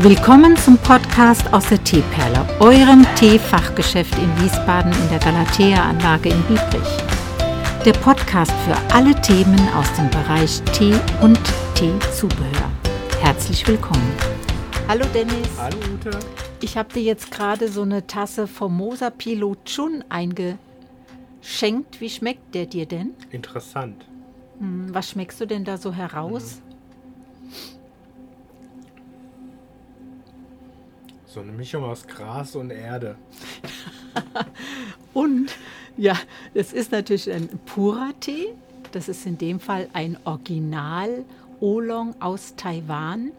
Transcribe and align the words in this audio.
Willkommen 0.00 0.54
zum 0.58 0.76
Podcast 0.76 1.50
aus 1.54 1.70
der 1.70 1.82
Teeperle, 1.82 2.46
eurem 2.60 3.06
Teefachgeschäft 3.14 4.14
in 4.18 4.42
Wiesbaden 4.42 4.92
in 4.92 5.08
der 5.08 5.18
Galatea-Anlage 5.20 6.28
in 6.28 6.42
Biebrich. 6.42 6.98
Der 7.82 7.94
Podcast 7.94 8.52
für 8.66 8.76
alle 8.94 9.18
Themen 9.22 9.58
aus 9.74 9.90
dem 9.94 10.10
Bereich 10.10 10.60
Tee 10.74 10.94
und 11.22 11.40
Teezubehör. 11.74 12.70
Herzlich 13.22 13.66
willkommen. 13.66 14.12
Hallo 14.86 15.06
Dennis. 15.14 15.48
Hallo 15.56 15.78
Ute. 15.94 16.10
Ich 16.60 16.76
habe 16.76 16.92
dir 16.92 17.02
jetzt 17.02 17.30
gerade 17.30 17.68
so 17.68 17.80
eine 17.80 18.06
Tasse 18.06 18.46
Formosa 18.46 19.08
Pilot 19.08 19.64
Chun 19.64 20.04
eingeschenkt. 20.10 20.58
Wie 22.00 22.10
schmeckt 22.10 22.54
der 22.54 22.66
dir 22.66 22.84
denn? 22.84 23.12
Interessant. 23.30 24.04
Hm, 24.58 24.92
was 24.92 25.08
schmeckst 25.08 25.40
du 25.40 25.46
denn 25.46 25.64
da 25.64 25.78
so 25.78 25.94
heraus? 25.94 26.60
So 31.36 31.42
eine 31.42 31.52
Mischung 31.52 31.84
aus 31.84 32.06
Gras 32.06 32.56
und 32.56 32.70
Erde. 32.70 33.14
Und 35.12 35.54
ja, 35.98 36.16
es 36.54 36.72
ist 36.72 36.92
natürlich 36.92 37.30
ein 37.30 37.50
purer 37.66 38.14
Tee. 38.20 38.54
Das 38.92 39.06
ist 39.06 39.26
in 39.26 39.36
dem 39.36 39.60
Fall 39.60 39.90
ein 39.92 40.16
Original 40.24 41.26
Oolong 41.60 42.14
aus 42.20 42.54
Taiwan. 42.56 43.32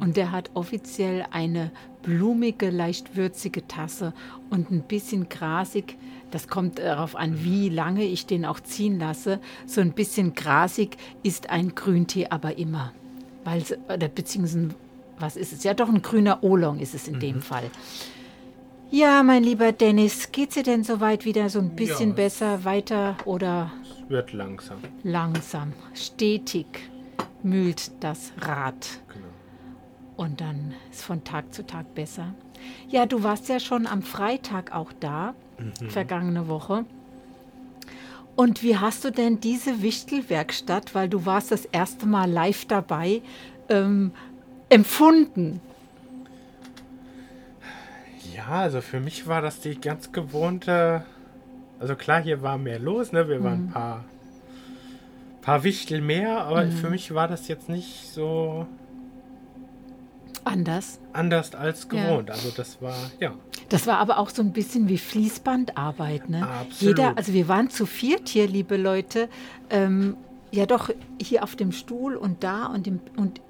Und 0.00 0.16
der 0.16 0.32
hat 0.32 0.50
offiziell 0.54 1.26
eine 1.30 1.72
blumige, 2.00 2.70
leicht 2.70 3.16
würzige 3.16 3.68
Tasse 3.68 4.14
und 4.48 4.70
ein 4.70 4.80
bisschen 4.80 5.28
grasig. 5.28 5.98
Das 6.30 6.48
kommt 6.48 6.78
darauf 6.78 7.16
an, 7.16 7.44
wie 7.44 7.68
lange 7.68 8.04
ich 8.04 8.24
den 8.24 8.46
auch 8.46 8.60
ziehen 8.60 8.98
lasse. 8.98 9.40
So 9.66 9.82
ein 9.82 9.92
bisschen 9.92 10.34
grasig 10.34 10.96
ist 11.22 11.50
ein 11.50 11.74
Grüntee 11.74 12.28
aber 12.30 12.56
immer. 12.56 12.94
Weil, 13.44 13.62
oder 13.92 14.08
beziehungsweise 14.08 14.70
was 15.18 15.36
ist 15.36 15.52
es? 15.52 15.64
Ja, 15.64 15.74
doch 15.74 15.88
ein 15.88 16.02
grüner 16.02 16.42
Oolong 16.42 16.78
ist 16.80 16.94
es 16.94 17.08
in 17.08 17.20
dem 17.20 17.40
Fall. 17.42 17.70
Ja, 18.90 19.22
mein 19.22 19.42
lieber 19.42 19.72
Dennis, 19.72 20.30
geht's 20.30 20.54
dir 20.54 20.62
denn 20.62 20.84
soweit 20.84 21.24
wieder 21.24 21.48
so 21.50 21.58
ein 21.58 21.74
bisschen 21.74 22.10
Ja. 22.10 22.14
besser, 22.14 22.64
weiter 22.64 23.16
oder 23.24 23.72
Es 23.82 24.08
wird 24.08 24.32
langsam. 24.32 24.78
langsam, 25.02 25.72
stetig 25.94 26.66
mühlt 27.42 27.90
das 28.00 28.32
Rad 28.40 29.00
Genau. 29.12 29.26
und 30.16 30.40
dann 30.40 30.72
ist 30.92 31.02
von 31.02 31.24
Tag 31.24 31.52
zu 31.52 31.66
Tag 31.66 31.94
besser. 31.94 32.34
Ja, 32.88 33.06
du 33.06 33.22
warst 33.22 33.48
ja 33.48 33.58
schon 33.60 33.86
am 33.86 34.02
Freitag 34.02 34.72
auch 34.74 34.92
da, 35.00 35.34
vergangene 35.88 36.46
Woche. 36.48 36.84
Und 38.36 38.62
wie 38.62 38.76
hast 38.76 39.04
du 39.04 39.10
denn 39.10 39.40
diese 39.40 39.82
Wichtelwerkstatt, 39.82 40.94
weil 40.94 41.08
du 41.08 41.24
warst 41.26 41.50
das 41.50 41.64
erste 41.64 42.06
Mal 42.06 42.30
live 42.30 42.66
dabei, 42.66 43.22
ähm, 43.68 44.12
empfunden? 44.68 45.60
Ja, 48.34 48.48
also 48.48 48.80
für 48.80 49.00
mich 49.00 49.26
war 49.26 49.40
das 49.40 49.60
die 49.60 49.80
ganz 49.80 50.12
gewohnte. 50.12 51.04
Also 51.80 51.94
klar, 51.94 52.22
hier 52.22 52.42
war 52.42 52.58
mehr 52.58 52.78
los, 52.78 53.12
ne? 53.12 53.28
Wir 53.28 53.42
waren 53.42 53.66
ein 53.66 53.70
paar, 53.70 54.04
paar 55.42 55.64
Wichtel 55.64 56.00
mehr, 56.00 56.44
aber 56.44 56.66
für 56.68 56.90
mich 56.90 57.14
war 57.14 57.28
das 57.28 57.48
jetzt 57.48 57.68
nicht 57.68 58.08
so 58.12 58.66
Anders. 60.44 61.00
anders 61.12 61.54
als 61.54 61.88
gewohnt. 61.88 62.30
Also 62.30 62.50
das 62.50 62.80
war, 62.80 62.96
ja. 63.20 63.34
Das 63.68 63.86
war 63.86 63.98
aber 63.98 64.18
auch 64.18 64.30
so 64.30 64.42
ein 64.42 64.52
bisschen 64.52 64.88
wie 64.88 64.98
Fließbandarbeit. 64.98 66.28
Ne? 66.28 66.46
Absolut. 66.46 66.98
Jeder, 66.98 67.16
also 67.16 67.32
wir 67.32 67.48
waren 67.48 67.68
zu 67.68 67.84
viert 67.84 68.28
hier, 68.28 68.46
liebe 68.46 68.76
Leute. 68.76 69.28
Ähm, 69.70 70.16
ja, 70.52 70.66
doch 70.66 70.90
hier 71.20 71.42
auf 71.42 71.56
dem 71.56 71.72
Stuhl 71.72 72.14
und 72.14 72.44
da 72.44 72.66
und, 72.66 72.86
im, 72.86 73.00
und 73.16 73.40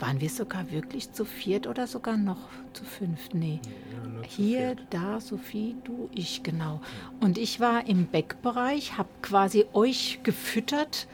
waren 0.00 0.20
wir 0.20 0.30
sogar 0.30 0.70
wirklich 0.70 1.12
zu 1.12 1.24
viert 1.24 1.66
oder 1.66 1.86
sogar 1.86 2.16
noch 2.16 2.38
zu 2.72 2.84
fünft? 2.84 3.34
Nee. 3.34 3.60
ja 3.62 4.26
Hier, 4.26 4.76
da, 4.90 5.20
Sophie, 5.20 5.76
du, 5.84 6.08
ich, 6.14 6.42
genau. 6.42 6.80
Und 7.20 7.36
ich 7.38 7.60
war 7.60 7.86
im 7.86 8.06
Backbereich, 8.06 8.96
habe 8.96 9.08
quasi 9.22 9.66
euch 9.72 10.20
gefüttert. 10.22 11.06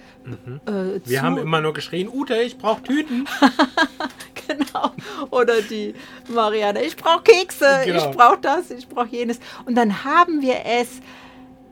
Äh, 0.67 1.01
Wir 1.05 1.23
haben 1.23 1.39
immer 1.39 1.61
nur 1.61 1.73
geschrien, 1.75 2.09
Ute, 2.09 2.37
ich 2.37 2.59
brauche 2.59 2.83
Tüten. 2.83 3.27
Genau. 4.49 4.93
Oder 5.31 5.61
die 5.61 5.93
Marianne, 6.29 6.81
ich 6.85 6.97
brauche 6.97 7.25
Kekse, 7.25 7.83
Genau. 7.85 8.11
ich 8.11 8.17
brauche 8.17 8.39
das, 8.41 8.71
ich 8.71 8.87
brauche 8.89 9.09
jenes. 9.09 9.41
Und 9.65 9.75
dann 9.75 10.05
haben 10.05 10.41
wir 10.41 10.65
es, 10.65 11.01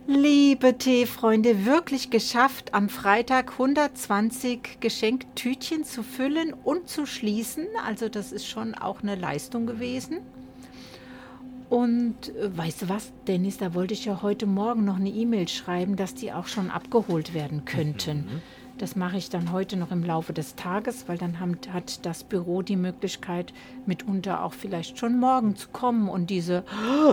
liebe 0.07 0.77
Teefreunde, 0.77 1.65
wirklich 1.65 2.11
geschafft, 2.11 2.75
am 2.75 2.89
Freitag 2.89 3.53
120 3.53 4.79
Geschenktütchen 4.81 5.85
zu 5.85 6.03
füllen 6.03 6.53
und 6.53 6.89
zu 6.89 7.07
schließen. 7.07 7.67
Also 7.87 8.09
das 8.09 8.33
ist 8.33 8.47
schon 8.47 8.75
auch 8.75 9.03
eine 9.03 9.15
Leistung 9.15 9.67
gewesen. 9.67 10.19
Und 11.71 12.35
äh, 12.37 12.57
weißt 12.57 12.83
du 12.83 12.89
was, 12.89 13.13
Dennis, 13.27 13.59
da 13.59 13.75
wollte 13.75 13.95
ich 13.95 14.05
ja 14.05 14.21
heute 14.23 14.47
Morgen 14.47 14.85
noch 14.85 14.97
eine 14.97 15.09
E-Mail 15.09 15.49
schreiben, 15.49 15.97
dass 15.97 16.15
die 16.15 16.33
auch 16.33 16.47
schon 16.47 16.71
abgeholt 16.71 17.33
werden 17.33 17.65
könnten. 17.65 18.43
Das 18.79 18.97
mache 18.97 19.17
ich 19.17 19.31
dann 19.31 19.53
heute 19.53 19.77
noch 19.77 19.93
im 19.93 20.03
Laufe 20.03 20.33
des 20.33 20.57
Tages, 20.57 21.09
weil 21.09 21.17
dann 21.17 21.39
haben, 21.39 21.57
hat 21.73 22.05
das 22.05 22.25
Büro 22.25 22.63
die 22.63 22.77
Möglichkeit, 22.77 23.53
mitunter 23.87 24.43
auch 24.43 24.53
vielleicht 24.53 24.99
schon 24.99 25.21
morgen 25.21 25.55
zu 25.55 25.69
kommen 25.69 26.09
und 26.09 26.29
diese, 26.29 26.65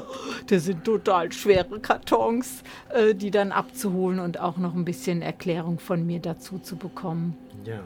das 0.47 0.65
sind 0.65 0.83
total 0.83 1.31
schwere 1.31 1.79
Kartons, 1.79 2.63
äh, 2.89 3.13
die 3.13 3.29
dann 3.29 3.51
abzuholen 3.51 4.19
und 4.19 4.39
auch 4.39 4.57
noch 4.57 4.73
ein 4.73 4.85
bisschen 4.85 5.21
Erklärung 5.21 5.77
von 5.77 6.05
mir 6.05 6.19
dazu 6.19 6.57
zu 6.57 6.77
bekommen. 6.77 7.37
Ja. 7.63 7.81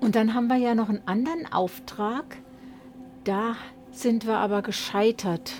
Und 0.00 0.16
dann 0.16 0.34
haben 0.34 0.48
wir 0.48 0.56
ja 0.56 0.74
noch 0.74 0.88
einen 0.88 1.02
anderen 1.06 1.50
Auftrag. 1.52 2.38
Da 3.24 3.54
sind 3.92 4.26
wir 4.26 4.38
aber 4.38 4.62
gescheitert. 4.62 5.52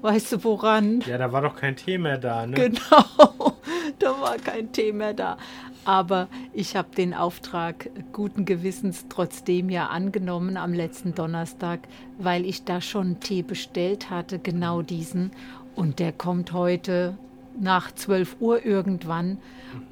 Weißt 0.00 0.32
du 0.32 0.44
woran? 0.44 1.02
Ja, 1.06 1.18
da 1.18 1.30
war 1.30 1.42
doch 1.42 1.56
kein 1.56 1.76
Tee 1.76 1.98
mehr 1.98 2.16
da, 2.16 2.46
ne? 2.46 2.54
Genau, 2.70 3.58
da 3.98 4.20
war 4.20 4.36
kein 4.38 4.72
Tee 4.72 4.92
mehr 4.92 5.12
da. 5.12 5.36
Aber 5.84 6.28
ich 6.52 6.76
habe 6.76 6.94
den 6.94 7.14
Auftrag 7.14 7.90
guten 8.12 8.44
Gewissens 8.44 9.06
trotzdem 9.08 9.70
ja 9.70 9.86
angenommen 9.86 10.56
am 10.56 10.72
letzten 10.72 11.14
Donnerstag, 11.14 11.80
weil 12.18 12.44
ich 12.44 12.64
da 12.64 12.80
schon 12.80 13.20
Tee 13.20 13.42
bestellt 13.42 14.10
hatte, 14.10 14.38
genau 14.38 14.82
diesen. 14.82 15.30
Und 15.74 15.98
der 15.98 16.12
kommt 16.12 16.52
heute 16.52 17.16
nach 17.58 17.92
12 17.92 18.36
Uhr 18.40 18.64
irgendwann. 18.64 19.38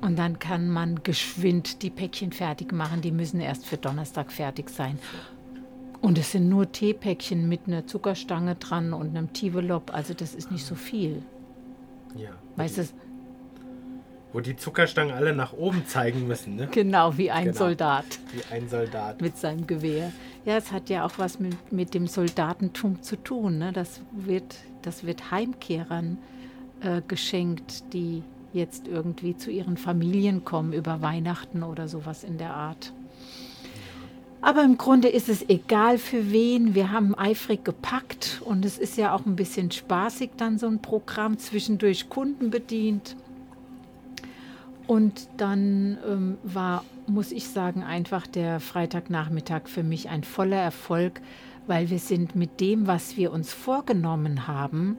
Und 0.01 0.19
dann 0.19 0.39
kann 0.39 0.69
man 0.69 1.03
geschwind 1.03 1.83
die 1.83 1.91
Päckchen 1.91 2.33
fertig 2.33 2.73
machen. 2.73 3.01
Die 3.01 3.13
müssen 3.13 3.41
erst 3.41 3.67
für 3.67 3.77
Donnerstag 3.77 4.33
fertig 4.33 4.71
sein. 4.71 4.99
Und 6.01 6.19
es 6.19 6.33
sind 6.33 6.49
nur 6.49 6.71
Teepäckchen 6.71 7.49
mit 7.49 7.63
einer 7.67 7.87
Zuckerstange 7.87 8.55
dran 8.55 8.93
und 8.93 9.17
einem 9.17 9.33
Tivelop. 9.33 9.93
Also 9.93 10.15
das 10.15 10.35
ist 10.35 10.51
nicht 10.51 10.65
so 10.65 10.75
viel. 10.75 11.23
Ja. 12.17 12.31
Weißt 12.57 12.79
du, 12.79 12.85
Wo 14.39 14.41
die 14.41 14.55
Zuckerstangen 14.55 15.13
alle 15.13 15.35
nach 15.35 15.53
oben 15.53 15.85
zeigen 15.89 16.29
müssen, 16.29 16.55
ne? 16.55 16.69
genau 16.71 17.19
wie 17.19 17.33
ein 17.33 17.47
Genau. 17.47 17.57
Soldat 17.57 18.05
Wie 18.33 18.55
ein 18.55 18.69
Soldat. 18.69 19.21
mit 19.21 19.37
seinem 19.37 19.67
Gewehr. 19.67 20.13
Ja, 20.45 20.57
es 20.57 20.71
hat 20.71 20.91
ja 20.91 21.05
auch 21.05 21.15
was 21.17 21.41
mit, 21.41 21.73
mit 21.73 21.93
dem 21.93 22.07
Soldatentum 22.07 23.03
zu 23.03 23.17
tun. 23.17 23.59
Ne? 23.59 23.73
Das, 23.73 24.01
wird, 24.13 24.55
das 24.83 25.05
wird 25.05 25.33
Heimkehrern 25.33 26.19
äh, 26.83 27.03
geschenkt, 27.09 27.93
die 27.93 28.23
jetzt 28.53 28.87
irgendwie 28.87 29.37
zu 29.37 29.51
ihren 29.51 29.77
Familien 29.77 30.45
kommen 30.45 30.73
über 30.73 31.03
Weihnachten 31.03 31.65
oder 31.65 31.89
sowas 31.89 32.23
in 32.23 32.39
der 32.39 32.55
Art. 32.55 32.93
Aber 34.41 34.63
im 34.63 34.79
Grunde 34.79 35.09
ist 35.09 35.29
es 35.29 35.49
egal 35.49 35.99
für 35.99 36.31
wen. 36.31 36.77
Wir 36.77 36.93
haben 36.93 37.19
eifrig 37.19 37.65
gepackt 37.65 38.41
und 38.45 38.65
es 38.65 38.79
ist 38.79 38.97
ja 38.97 39.17
auch 39.17 39.27
ein 39.27 39.35
bisschen 39.35 39.73
spaßig 39.73 40.31
dann 40.37 40.59
so 40.61 40.69
ein 40.69 40.81
Programm 40.81 41.39
zwischendurch 41.39 42.09
Kunden 42.09 42.51
bedient. 42.51 43.17
Und 44.89 45.29
dann 45.37 45.99
ähm, 46.09 46.39
war, 46.43 46.83
muss 47.07 47.31
ich 47.31 47.47
sagen, 47.47 47.85
einfach 47.85 48.27
der 48.27 48.59
Freitagnachmittag 48.59 49.69
für 49.69 49.83
mich 49.83 50.09
ein 50.09 50.25
voller 50.25 50.57
Erfolg, 50.57 51.21
weil 51.67 51.91
wir 51.91 51.99
sind 51.99 52.35
mit 52.35 52.59
dem, 52.61 52.87
was 52.87 53.19
wir 53.19 53.31
uns 53.31 53.53
vorgenommen 53.53 54.49
haben, 54.49 54.97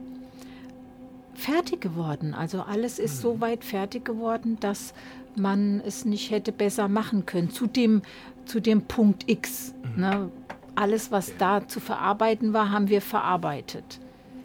fertig 1.34 1.80
geworden. 1.80 2.34
Also 2.34 2.62
alles 2.62 3.00
ist 3.00 3.20
so 3.20 3.40
weit 3.40 3.64
fertig 3.64 4.04
geworden, 4.04 4.58
dass 4.60 4.94
man 5.34 5.82
es 5.84 6.04
nicht 6.04 6.30
hätte 6.30 6.52
besser 6.52 6.86
machen 6.86 7.26
können. 7.26 7.50
Zu 7.50 7.66
dem, 7.66 8.02
zu 8.44 8.60
dem 8.60 8.82
Punkt 8.82 9.28
X. 9.28 9.74
Ne? 9.96 10.30
Alles, 10.76 11.10
was 11.10 11.36
da 11.36 11.66
zu 11.66 11.80
verarbeiten 11.80 12.52
war, 12.52 12.70
haben 12.70 12.88
wir 12.88 13.02
verarbeitet. 13.02 13.98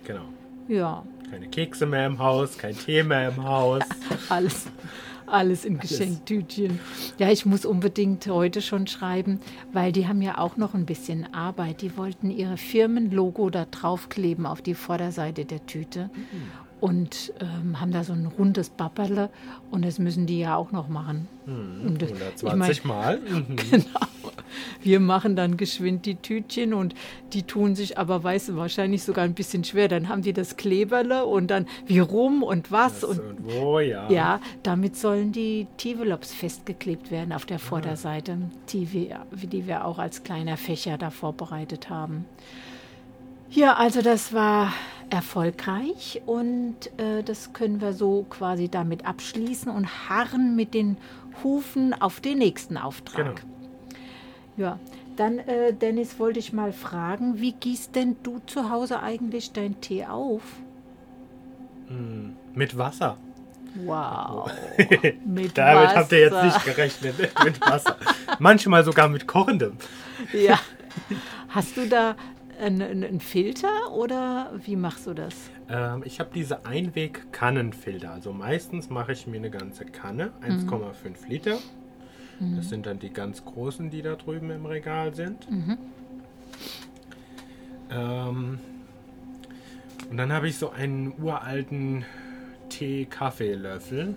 Genau. 0.06 0.26
Ja, 0.68 1.04
Keine 1.30 1.48
Kekse 1.50 1.86
mehr 1.86 2.08
im 2.08 2.18
Haus, 2.18 2.58
kein 2.58 2.76
Tee 2.76 3.04
mehr 3.04 3.30
im 3.30 3.44
Haus. 3.44 3.84
alles, 4.30 4.66
alles 5.28 5.66
in 5.66 5.80
Geschenktütchen. 5.80 6.80
Ja, 7.18 7.32
ich 7.32 7.46
muss 7.46 7.66
unbedingt 7.66 8.28
heute 8.28 8.62
schon 8.62 8.88
schreiben, 8.88 9.40
weil 9.74 9.92
die 9.92 10.08
haben 10.08 10.22
ja 10.22 10.38
auch 10.38 10.58
noch 10.58 10.74
ein 10.74 10.86
bisschen 10.86 11.34
Arbeit. 11.34 11.82
Die 11.82 11.98
wollten 11.98 12.30
ihre 12.32 12.58
Firmenlogo 12.58 13.50
da 13.50 13.66
draufkleben 13.66 14.46
auf 14.46 14.62
die 14.62 14.76
Vorderseite 14.76 15.46
der 15.46 15.66
Tüte 15.66 16.10
und 16.86 17.34
ähm, 17.40 17.82
haben 17.82 17.92
da 17.92 18.04
so 18.04 18.14
ein 18.14 18.28
rundes 18.28 18.70
Papperle 18.70 19.32
und 19.72 19.84
das 19.84 19.98
müssen 19.98 20.28
die 20.28 20.38
ja 20.38 20.56
auch 20.56 20.72
noch 20.72 20.88
machen. 20.88 21.28
Und, 21.48 22.00
äh, 22.04 22.06
120 22.06 22.86
Mal. 22.86 23.20
Mhm. 23.26 23.56
Genau. 23.56 23.90
Wir 24.84 25.00
machen 25.00 25.36
dann 25.36 25.58
geschwind 25.58 26.06
die 26.06 26.16
Tütchen 26.16 26.76
und 26.76 26.94
die 27.34 27.42
tun 27.42 27.76
sich 27.76 27.98
aber, 27.98 28.24
weißt 28.24 28.50
du, 28.50 28.56
wahrscheinlich 28.56 29.04
sogar 29.04 29.26
ein 29.26 29.34
bisschen 29.34 29.64
schwer. 29.64 29.88
Dann 29.88 30.10
haben 30.10 30.22
die 30.22 30.32
das 30.32 30.58
Kleberle 30.58 31.26
und 31.26 31.48
dann 31.48 31.66
wie 31.88 31.98
rum 31.98 32.44
und 32.44 32.72
was. 32.72 33.00
Das 33.00 33.10
und 33.10 33.20
und 33.20 33.46
wo, 33.46 33.80
ja. 33.80 34.08
ja, 34.12 34.40
damit 34.62 34.96
sollen 34.96 35.32
die 35.32 35.66
Tivelops 35.78 36.34
festgeklebt 36.34 37.10
werden 37.10 37.34
auf 37.34 37.48
der 37.48 37.58
Vorderseite, 37.58 38.38
die 38.70 38.94
wir, 38.94 39.26
die 39.32 39.66
wir 39.66 39.86
auch 39.86 39.98
als 39.98 40.24
kleiner 40.24 40.56
Fächer 40.56 41.00
da 41.00 41.10
vorbereitet 41.10 41.90
haben. 41.90 42.26
Ja, 43.50 43.76
also 43.76 44.02
das 44.02 44.34
war 44.34 44.72
erfolgreich 45.10 46.22
und 46.26 46.76
äh, 46.98 47.24
das 47.24 47.54
können 47.54 47.82
wir 47.82 47.94
so 47.94 48.26
quasi 48.30 48.70
damit 48.70 49.06
abschließen 49.06 49.72
und 49.72 50.10
harren 50.10 50.56
mit 50.56 50.74
den 50.74 50.98
Hufen 51.44 51.94
auf 52.00 52.20
den 52.20 52.38
nächsten 52.40 52.78
Auftrag. 52.78 53.36
Genau. 53.36 53.50
Ja, 54.58 54.80
dann, 55.18 55.40
äh, 55.40 55.74
Dennis, 55.74 56.18
wollte 56.20 56.40
ich 56.40 56.54
mal 56.54 56.72
fragen, 56.72 57.40
wie 57.42 57.52
gießt 57.54 57.96
denn 57.96 58.16
du 58.24 58.40
zu 58.46 58.70
Hause 58.70 59.02
eigentlich 59.02 59.52
deinen 59.52 59.80
Tee 59.82 60.06
auf? 60.06 60.42
Hm, 61.88 62.36
Mit 62.54 62.78
Wasser. 62.78 63.18
Wow. 63.84 64.50
Mit 65.26 65.58
Damit 65.58 65.96
habt 65.96 66.12
ihr 66.14 66.20
jetzt 66.20 66.34
Wasser. 66.34 66.46
nicht 66.46 66.66
gerechnet. 66.66 67.16
mit 67.44 67.60
Wasser. 67.62 67.98
Manchmal 68.40 68.86
sogar 68.86 69.10
mit 69.10 69.28
kochendem. 69.28 69.74
Ja. 70.32 70.58
Hast 71.50 71.76
du 71.76 71.86
da 71.88 72.16
einen, 72.60 73.04
einen 73.04 73.20
Filter 73.20 73.92
oder 73.94 74.52
wie 74.64 74.76
machst 74.76 75.08
du 75.08 75.14
das? 75.14 75.34
Ähm, 75.70 76.04
ich 76.06 76.20
habe 76.20 76.30
diese 76.34 76.66
Einweg-Kannenfilter. 76.66 78.12
Also 78.12 78.34
meistens 78.34 78.90
mache 78.90 79.12
ich 79.14 79.28
mir 79.28 79.38
eine 79.38 79.50
ganze 79.50 79.86
Kanne, 79.86 80.32
1,5 80.42 81.28
Liter. 81.28 81.58
Das 82.40 82.68
sind 82.68 82.86
dann 82.86 83.00
die 83.00 83.12
ganz 83.12 83.46
großen, 83.46 83.90
die 83.90 84.02
da 84.02 84.16
drüben 84.16 84.50
im 84.52 84.66
Regal 84.66 85.16
sind. 85.16 85.48
Ähm, 87.90 88.60
und 90.10 90.18
dann 90.18 90.34
habe 90.34 90.50
ich 90.50 90.58
so 90.58 90.70
einen 90.70 91.14
uralten 91.18 92.04
Tee-Kaffeelöffel. 92.70 94.16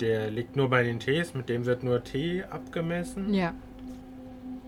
Der 0.00 0.30
liegt 0.30 0.56
nur 0.56 0.68
bei 0.68 0.82
den 0.82 0.98
Tees, 0.98 1.34
mit 1.34 1.48
dem 1.48 1.66
wird 1.66 1.84
nur 1.84 2.02
Tee 2.02 2.42
abgemessen. 2.44 3.32
Ja. 3.32 3.54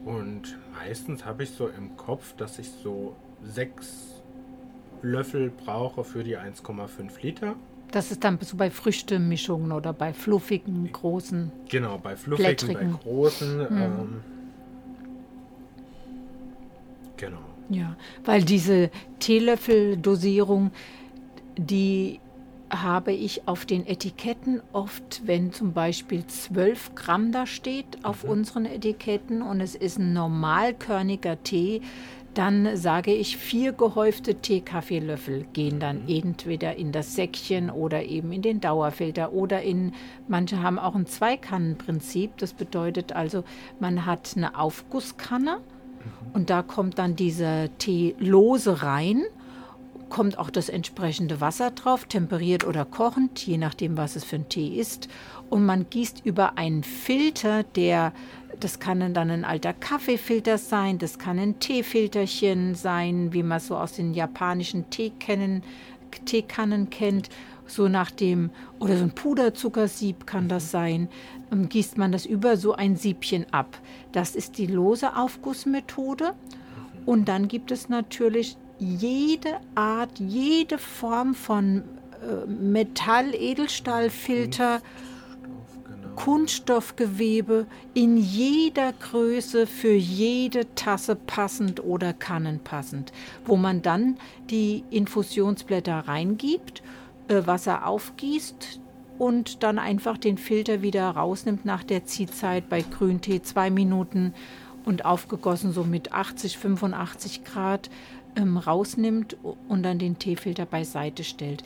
Und 0.04 0.56
meistens 0.74 1.24
habe 1.24 1.44
ich 1.44 1.50
so 1.50 1.68
im 1.68 1.96
Kopf, 1.96 2.34
dass 2.36 2.58
ich 2.58 2.70
so 2.70 3.14
sechs 3.42 4.22
Löffel 5.02 5.50
brauche 5.50 6.04
für 6.04 6.24
die 6.24 6.36
1,5 6.36 7.22
Liter. 7.22 7.56
Das 7.90 8.10
ist 8.10 8.24
dann 8.24 8.38
so 8.40 8.56
bei 8.56 8.70
Früchtemischungen 8.70 9.70
oder 9.70 9.92
bei 9.92 10.12
fluffigen, 10.12 10.90
großen. 10.90 11.52
Genau, 11.68 11.98
bei 11.98 12.16
fluffigen, 12.16 12.56
Blättrigen. 12.56 12.92
bei 12.92 12.98
großen. 12.98 13.60
Ähm, 13.60 14.20
genau. 17.16 17.38
Ja, 17.68 17.96
weil 18.24 18.42
diese 18.42 18.90
Teelöffeldosierung, 19.20 20.72
die 21.56 22.20
habe 22.82 23.12
ich 23.12 23.46
auf 23.46 23.66
den 23.66 23.86
Etiketten 23.86 24.62
oft, 24.72 25.22
wenn 25.26 25.52
zum 25.52 25.72
Beispiel 25.72 26.26
12 26.26 26.94
Gramm 26.94 27.32
da 27.32 27.46
steht 27.46 28.04
auf 28.04 28.24
unseren 28.24 28.66
Etiketten 28.66 29.42
und 29.42 29.60
es 29.60 29.74
ist 29.74 29.98
ein 29.98 30.12
normalkörniger 30.12 31.42
Tee, 31.42 31.82
dann 32.34 32.76
sage 32.76 33.14
ich, 33.14 33.36
vier 33.36 33.72
gehäufte 33.72 34.34
Teekaffeelöffel 34.34 35.46
gehen 35.52 35.78
dann 35.78 36.08
entweder 36.08 36.76
in 36.76 36.90
das 36.90 37.14
Säckchen 37.14 37.70
oder 37.70 38.04
eben 38.04 38.32
in 38.32 38.42
den 38.42 38.60
Dauerfilter 38.60 39.32
oder 39.32 39.62
in, 39.62 39.92
manche 40.26 40.60
haben 40.60 40.78
auch 40.78 40.96
ein 40.96 41.06
Zweikannenprinzip. 41.06 42.36
Das 42.38 42.52
bedeutet 42.52 43.12
also, 43.12 43.44
man 43.78 44.04
hat 44.04 44.32
eine 44.36 44.58
Aufgusskanne 44.58 45.60
und 46.32 46.50
da 46.50 46.62
kommt 46.62 46.98
dann 46.98 47.14
dieser 47.14 47.76
Tee 47.78 48.16
lose 48.18 48.82
rein 48.82 49.22
kommt 50.14 50.38
auch 50.38 50.50
das 50.50 50.68
entsprechende 50.68 51.40
Wasser 51.40 51.72
drauf, 51.72 52.04
temperiert 52.04 52.64
oder 52.64 52.84
kochend, 52.84 53.44
je 53.44 53.58
nachdem, 53.58 53.96
was 53.96 54.14
es 54.14 54.22
für 54.22 54.36
ein 54.36 54.48
Tee 54.48 54.78
ist. 54.78 55.08
Und 55.50 55.66
man 55.66 55.90
gießt 55.90 56.24
über 56.24 56.56
einen 56.56 56.84
Filter, 56.84 57.64
der, 57.64 58.12
das 58.60 58.78
kann 58.78 59.12
dann 59.12 59.28
ein 59.28 59.44
alter 59.44 59.72
Kaffeefilter 59.72 60.56
sein, 60.56 60.98
das 60.98 61.18
kann 61.18 61.40
ein 61.40 61.58
Teefilterchen 61.58 62.76
sein, 62.76 63.32
wie 63.32 63.42
man 63.42 63.58
so 63.58 63.76
aus 63.76 63.94
den 63.94 64.14
japanischen 64.14 64.88
Teekannen, 64.88 65.64
Teekannen 66.26 66.90
kennt, 66.90 67.28
so 67.66 67.88
nach 67.88 68.12
dem, 68.12 68.50
oder 68.78 68.96
so 68.96 69.02
ein 69.02 69.16
Puderzuckersieb 69.16 70.28
kann 70.28 70.46
das 70.48 70.70
sein, 70.70 71.08
ähm, 71.50 71.68
gießt 71.68 71.98
man 71.98 72.12
das 72.12 72.24
über 72.24 72.56
so 72.56 72.74
ein 72.74 72.94
Siebchen 72.94 73.46
ab. 73.52 73.76
Das 74.12 74.36
ist 74.36 74.58
die 74.58 74.68
lose 74.68 75.16
Aufgussmethode. 75.16 76.34
Und 77.04 77.28
dann 77.28 77.48
gibt 77.48 77.72
es 77.72 77.88
natürlich 77.88 78.56
jede 78.78 79.60
Art, 79.74 80.18
jede 80.18 80.78
Form 80.78 81.34
von 81.34 81.82
äh, 82.22 82.46
Metall, 82.46 83.34
Edelstahlfilter, 83.34 84.80
Genau. 84.80 85.14
Kunststoffgewebe 86.16 87.66
in 87.92 88.16
jeder 88.16 88.92
Größe 88.92 89.66
für 89.66 89.92
jede 89.92 90.72
Tasse 90.74 91.16
passend 91.16 91.82
oder 91.82 92.12
kannenpassend, 92.12 93.12
wo 93.44 93.56
man 93.56 93.82
dann 93.82 94.16
die 94.50 94.84
Infusionsblätter 94.90 96.06
reingibt, 96.06 96.82
äh, 97.28 97.46
Wasser 97.46 97.86
aufgießt 97.86 98.80
und 99.18 99.62
dann 99.62 99.78
einfach 99.78 100.18
den 100.18 100.38
Filter 100.38 100.82
wieder 100.82 101.10
rausnimmt 101.10 101.64
nach 101.64 101.82
der 101.82 102.04
Ziehzeit 102.04 102.68
bei 102.68 102.82
Grüntee 102.82 103.42
zwei 103.42 103.70
Minuten 103.70 104.34
und 104.84 105.04
aufgegossen 105.04 105.72
so 105.72 105.84
mit 105.84 106.12
80, 106.12 106.58
85 106.58 107.44
Grad 107.44 107.90
ähm, 108.36 108.56
rausnimmt 108.56 109.36
und 109.68 109.82
dann 109.82 109.98
den 109.98 110.18
Teefilter 110.18 110.66
beiseite 110.66 111.24
stellt. 111.24 111.64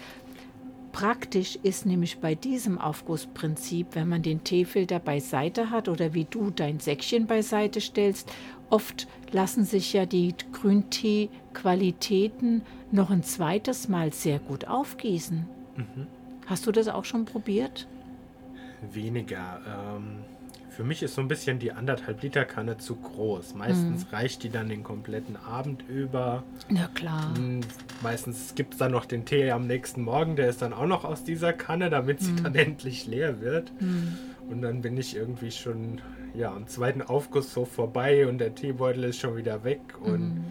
Praktisch 0.92 1.58
ist 1.62 1.86
nämlich 1.86 2.18
bei 2.18 2.34
diesem 2.34 2.78
Aufgussprinzip, 2.78 3.94
wenn 3.94 4.08
man 4.08 4.22
den 4.22 4.42
Teefilter 4.42 4.98
beiseite 4.98 5.70
hat 5.70 5.88
oder 5.88 6.14
wie 6.14 6.24
du 6.24 6.50
dein 6.50 6.80
Säckchen 6.80 7.26
beiseite 7.26 7.80
stellst, 7.80 8.32
oft 8.70 9.06
lassen 9.30 9.64
sich 9.64 9.92
ja 9.92 10.06
die 10.06 10.34
Grüntee-Qualitäten 10.52 12.62
noch 12.90 13.10
ein 13.10 13.22
zweites 13.22 13.88
Mal 13.88 14.12
sehr 14.12 14.38
gut 14.38 14.66
aufgießen. 14.66 15.46
Hast 16.46 16.66
du 16.66 16.72
das 16.72 16.88
auch 16.88 17.04
schon 17.04 17.26
probiert? 17.26 17.86
Weniger. 18.92 19.60
Ähm, 19.66 20.24
für 20.78 20.84
mich 20.84 21.02
ist 21.02 21.16
so 21.16 21.20
ein 21.20 21.26
bisschen 21.26 21.58
die 21.58 21.72
anderthalb 21.72 22.22
Liter 22.22 22.44
Kanne 22.44 22.78
zu 22.78 22.94
groß. 22.94 23.56
Meistens 23.56 24.04
Mhm. 24.04 24.10
reicht 24.12 24.44
die 24.44 24.48
dann 24.48 24.68
den 24.68 24.84
kompletten 24.84 25.34
Abend 25.36 25.82
über. 25.88 26.44
Na 26.68 26.86
klar. 26.94 27.34
Hm, 27.36 27.62
Meistens 28.00 28.54
gibt 28.54 28.74
es 28.74 28.78
dann 28.78 28.92
noch 28.92 29.04
den 29.04 29.24
Tee 29.24 29.50
am 29.50 29.66
nächsten 29.66 30.02
Morgen, 30.02 30.36
der 30.36 30.48
ist 30.48 30.62
dann 30.62 30.72
auch 30.72 30.86
noch 30.86 31.04
aus 31.04 31.24
dieser 31.24 31.52
Kanne, 31.52 31.90
damit 31.90 32.20
Mhm. 32.20 32.24
sie 32.24 32.42
dann 32.44 32.54
endlich 32.54 33.08
leer 33.08 33.40
wird. 33.40 33.72
Und 34.48 34.62
dann 34.62 34.80
bin 34.82 34.96
ich 34.96 35.16
irgendwie 35.16 35.50
schon 35.50 36.00
ja, 36.34 36.54
am 36.54 36.68
zweiten 36.68 37.02
Aufguss 37.02 37.52
so 37.52 37.64
vorbei 37.64 38.28
und 38.28 38.38
der 38.38 38.54
Teebeutel 38.54 39.02
ist 39.02 39.18
schon 39.18 39.36
wieder 39.36 39.64
weg. 39.64 39.80
Und 40.00 40.44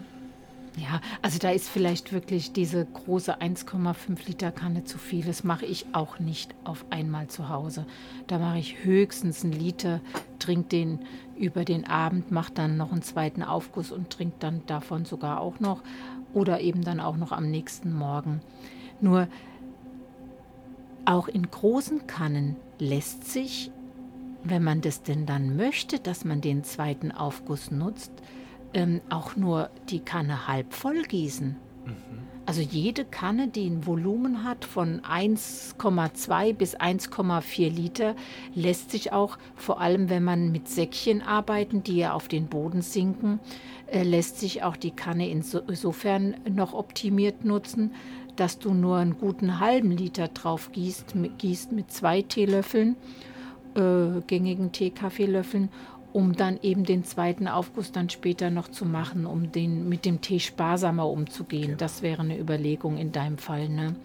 Ja, 0.78 1.00
also 1.22 1.38
da 1.38 1.50
ist 1.50 1.68
vielleicht 1.68 2.12
wirklich 2.12 2.52
diese 2.52 2.84
große 2.84 3.40
1,5 3.40 4.26
Liter 4.26 4.52
Kanne 4.52 4.84
zu 4.84 4.96
viel. 4.98 5.24
Das 5.24 5.42
mache 5.42 5.66
ich 5.66 5.86
auch 5.92 6.20
nicht 6.20 6.54
auf 6.62 6.84
einmal 6.90 7.26
zu 7.26 7.48
Hause. 7.48 7.84
Da 8.28 8.38
mache 8.38 8.58
ich 8.58 8.84
höchstens 8.84 9.42
einen 9.42 9.54
Liter, 9.54 10.00
trinke 10.38 10.68
den 10.68 11.00
über 11.36 11.64
den 11.64 11.86
Abend, 11.86 12.30
mache 12.30 12.52
dann 12.52 12.76
noch 12.76 12.92
einen 12.92 13.02
zweiten 13.02 13.42
Aufguss 13.42 13.90
und 13.90 14.10
trinke 14.10 14.36
dann 14.38 14.62
davon 14.66 15.04
sogar 15.04 15.40
auch 15.40 15.58
noch 15.58 15.82
oder 16.32 16.60
eben 16.60 16.84
dann 16.84 17.00
auch 17.00 17.16
noch 17.16 17.32
am 17.32 17.50
nächsten 17.50 17.92
Morgen. 17.92 18.40
Nur 19.00 19.26
auch 21.06 21.26
in 21.26 21.50
großen 21.50 22.06
Kannen 22.06 22.56
lässt 22.78 23.24
sich, 23.24 23.72
wenn 24.44 24.62
man 24.62 24.80
das 24.80 25.02
denn 25.02 25.26
dann 25.26 25.56
möchte, 25.56 25.98
dass 25.98 26.24
man 26.24 26.40
den 26.40 26.62
zweiten 26.62 27.10
Aufguss 27.10 27.70
nutzt, 27.70 28.12
ähm, 28.74 29.00
auch 29.10 29.36
nur 29.36 29.70
die 29.88 30.00
Kanne 30.00 30.46
halb 30.46 30.72
voll 30.74 31.02
gießen. 31.02 31.56
Also 32.46 32.62
jede 32.62 33.04
Kanne, 33.04 33.48
die 33.48 33.68
ein 33.68 33.86
Volumen 33.86 34.42
hat 34.42 34.64
von 34.64 35.02
1,2 35.02 36.54
bis 36.54 36.76
1,4 36.78 37.68
Liter, 37.70 38.14
lässt 38.54 38.90
sich 38.90 39.12
auch, 39.12 39.36
vor 39.54 39.82
allem 39.82 40.08
wenn 40.08 40.24
man 40.24 40.50
mit 40.50 40.66
Säckchen 40.66 41.20
arbeiten, 41.20 41.82
die 41.82 41.98
ja 41.98 42.14
auf 42.14 42.26
den 42.26 42.46
Boden 42.46 42.80
sinken, 42.80 43.38
äh, 43.86 44.02
lässt 44.02 44.40
sich 44.40 44.62
auch 44.62 44.76
die 44.76 44.92
Kanne 44.92 45.24
inso- 45.26 45.62
insofern 45.68 46.36
noch 46.50 46.72
optimiert 46.72 47.44
nutzen, 47.44 47.92
dass 48.36 48.58
du 48.58 48.72
nur 48.72 48.96
einen 48.96 49.18
guten 49.18 49.60
halben 49.60 49.90
Liter 49.90 50.28
drauf 50.28 50.72
gießt, 50.72 51.16
mit, 51.16 51.38
gießt 51.38 51.72
mit 51.72 51.90
zwei 51.90 52.22
Teelöffeln, 52.22 52.96
äh, 53.74 54.22
gängigen 54.26 54.72
Teekaffeelöffeln, 54.72 55.68
um 56.12 56.34
dann 56.34 56.58
eben 56.62 56.84
den 56.84 57.04
zweiten 57.04 57.48
Aufguss 57.48 57.92
dann 57.92 58.10
später 58.10 58.50
noch 58.50 58.68
zu 58.68 58.84
machen, 58.84 59.26
um 59.26 59.52
den 59.52 59.88
mit 59.88 60.04
dem 60.04 60.20
Tee 60.20 60.40
sparsamer 60.40 61.08
umzugehen. 61.08 61.76
Das 61.76 62.02
wäre 62.02 62.22
eine 62.22 62.38
Überlegung 62.38 62.96
in 62.96 63.12
deinem 63.12 63.38
Fall. 63.38 63.68
Ne? 63.68 63.96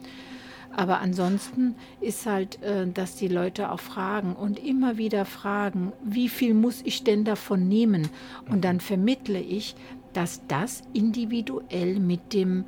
Aber 0.76 1.00
ansonsten 1.00 1.76
ist 2.02 2.26
halt, 2.26 2.62
äh, 2.62 2.88
dass 2.88 3.16
die 3.16 3.28
Leute 3.28 3.72
auch 3.72 3.80
fragen 3.80 4.36
und 4.36 4.60
immer 4.60 4.98
wieder 4.98 5.26
fragen, 5.26 5.94
wie 6.04 6.30
viel 6.30 6.54
muss 6.54 6.82
ich 6.84 7.04
denn 7.04 7.24
davon 7.24 7.68
nehmen? 7.68 8.10
Und 8.50 8.66
dann 8.66 8.80
vermittle 8.80 9.40
ich, 9.40 9.76
dass 10.14 10.42
das 10.48 10.82
individuell 10.94 12.00
mit 12.00 12.34
dem 12.34 12.66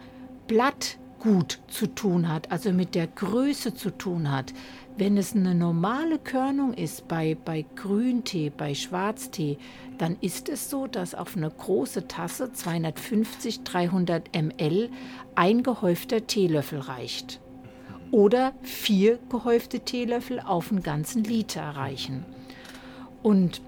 Blattgut 1.26 1.60
zu 1.68 1.88
tun 1.88 2.30
hat, 2.30 2.52
also 2.52 2.72
mit 2.72 2.94
der 2.94 3.08
Größe 3.08 3.74
zu 3.74 3.90
tun 3.90 4.32
hat. 4.32 4.54
Wenn 4.98 5.18
es 5.18 5.36
eine 5.36 5.56
normale 5.56 6.20
Körnung 6.20 6.74
ist 6.74 7.08
bei, 7.08 7.36
bei 7.44 7.66
Grüntee, 7.76 8.52
bei 8.56 8.76
Schwarztee, 8.76 9.58
dann 9.98 10.18
ist 10.22 10.50
es 10.50 10.70
so, 10.70 10.88
dass 10.88 11.16
auf 11.16 11.36
eine 11.36 11.50
große 11.50 12.08
Tasse 12.08 12.54
250, 12.54 13.64
300 13.64 14.30
ml 14.36 14.90
ein 15.34 15.64
gehäufter 15.64 16.28
Teelöffel 16.28 16.80
reicht. 16.80 17.42
Oder 18.12 18.54
vier 18.62 19.20
gehäufte 19.30 19.80
Teelöffel 19.80 20.40
auf 20.40 20.72
einen 20.72 20.84
ganzen 20.84 21.24
Liter 21.24 21.64
reichen. 21.64 22.24
Und 23.24 23.62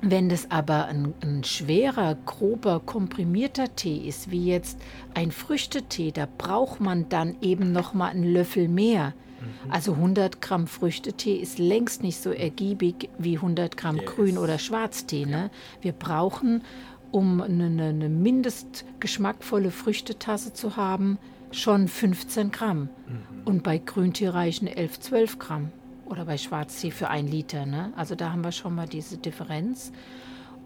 wenn 0.00 0.28
das 0.28 0.50
aber 0.50 0.86
ein, 0.86 1.14
ein, 1.22 1.42
schwerer, 1.44 2.16
grober, 2.24 2.80
komprimierter 2.84 3.74
Tee 3.74 4.06
ist, 4.06 4.30
wie 4.30 4.46
jetzt 4.46 4.78
ein 5.14 5.32
Früchtetee, 5.32 6.12
da 6.12 6.28
braucht 6.38 6.80
man 6.80 7.08
dann 7.08 7.36
eben 7.40 7.72
noch 7.72 7.94
mal 7.94 8.08
einen 8.08 8.32
Löffel 8.32 8.68
mehr. 8.68 9.14
Mhm. 9.40 9.72
Also 9.72 9.94
100 9.94 10.40
Gramm 10.40 10.66
Früchtetee 10.68 11.36
ist 11.36 11.58
längst 11.58 12.02
nicht 12.02 12.22
so 12.22 12.30
ergiebig 12.30 13.08
wie 13.18 13.36
100 13.36 13.76
Gramm 13.76 13.96
yes. 13.96 14.06
Grün- 14.06 14.38
oder 14.38 14.58
Schwarztee. 14.58 15.26
Ne? 15.26 15.50
Wir 15.80 15.92
brauchen, 15.92 16.62
um 17.10 17.40
eine, 17.40 17.66
eine 17.66 18.08
mindestgeschmackvolle 18.08 19.72
Früchtetasse 19.72 20.52
zu 20.52 20.76
haben, 20.76 21.18
schon 21.50 21.88
15 21.88 22.52
Gramm. 22.52 22.82
Mhm. 23.08 23.42
Und 23.44 23.62
bei 23.64 23.78
Grüntee 23.78 24.28
reichen 24.28 24.68
11, 24.68 25.00
12 25.00 25.38
Gramm 25.38 25.72
oder 26.10 26.24
bei 26.24 26.38
Schwarztee 26.38 26.90
für 26.90 27.08
ein 27.08 27.26
Liter. 27.26 27.66
Ne? 27.66 27.92
Also 27.96 28.14
da 28.14 28.32
haben 28.32 28.44
wir 28.44 28.52
schon 28.52 28.74
mal 28.74 28.88
diese 28.88 29.18
Differenz. 29.18 29.92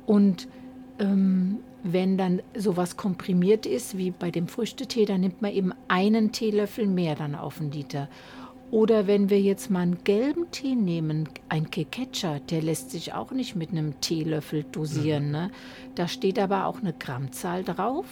Und 0.07 0.49
ähm, 0.99 1.59
wenn 1.83 2.17
dann 2.17 2.43
sowas 2.57 2.97
komprimiert 2.97 3.67
ist, 3.67 3.97
wie 3.97 4.11
bei 4.11 4.31
dem 4.31 4.49
Früchtetee, 4.49 5.05
dann 5.05 5.21
nimmt 5.21 5.43
man 5.43 5.53
eben 5.53 5.73
einen 5.89 6.33
Teelöffel 6.33 6.87
mehr 6.87 7.15
dann 7.17 7.35
auf 7.35 7.61
einen 7.61 7.73
Liter. 7.73 8.09
Oder 8.71 9.07
wenn 9.07 9.29
wir 9.29 9.41
jetzt 9.41 9.71
mal 9.71 9.81
einen 9.81 10.03
gelben 10.03 10.51
Tee 10.51 10.75
nehmen, 10.75 11.29
ein 11.51 11.71
Keketscher, 11.71 12.41
der 12.41 12.63
lässt 12.63 12.91
sich 12.91 13.13
auch 13.13 13.31
nicht 13.31 13.55
mit 13.55 13.71
einem 13.71 14.01
Teelöffel 14.01 14.65
dosieren. 14.65 15.27
Mhm. 15.27 15.33
Ne? 15.33 15.51
Da 15.95 16.09
steht 16.09 16.39
aber 16.39 16.67
auch 16.67 16.81
eine 16.81 16.95
Grammzahl 16.95 17.65
drauf 17.65 18.07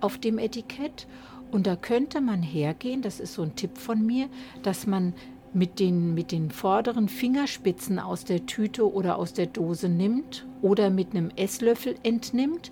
auf 0.00 0.16
dem 0.16 0.38
Etikett. 0.38 1.06
Und 1.50 1.66
da 1.66 1.76
könnte 1.76 2.22
man 2.22 2.42
hergehen, 2.42 3.02
das 3.02 3.20
ist 3.20 3.34
so 3.34 3.42
ein 3.42 3.56
Tipp 3.56 3.76
von 3.76 4.06
mir, 4.06 4.28
dass 4.62 4.86
man 4.86 5.12
mit 5.52 5.80
den, 5.80 6.14
mit 6.14 6.32
den 6.32 6.50
vorderen 6.50 7.08
Fingerspitzen 7.08 7.98
aus 7.98 8.24
der 8.24 8.46
Tüte 8.46 8.92
oder 8.92 9.18
aus 9.18 9.32
der 9.32 9.46
Dose 9.46 9.88
nimmt 9.88 10.46
oder 10.62 10.90
mit 10.90 11.10
einem 11.10 11.30
Esslöffel 11.36 11.96
entnimmt 12.02 12.70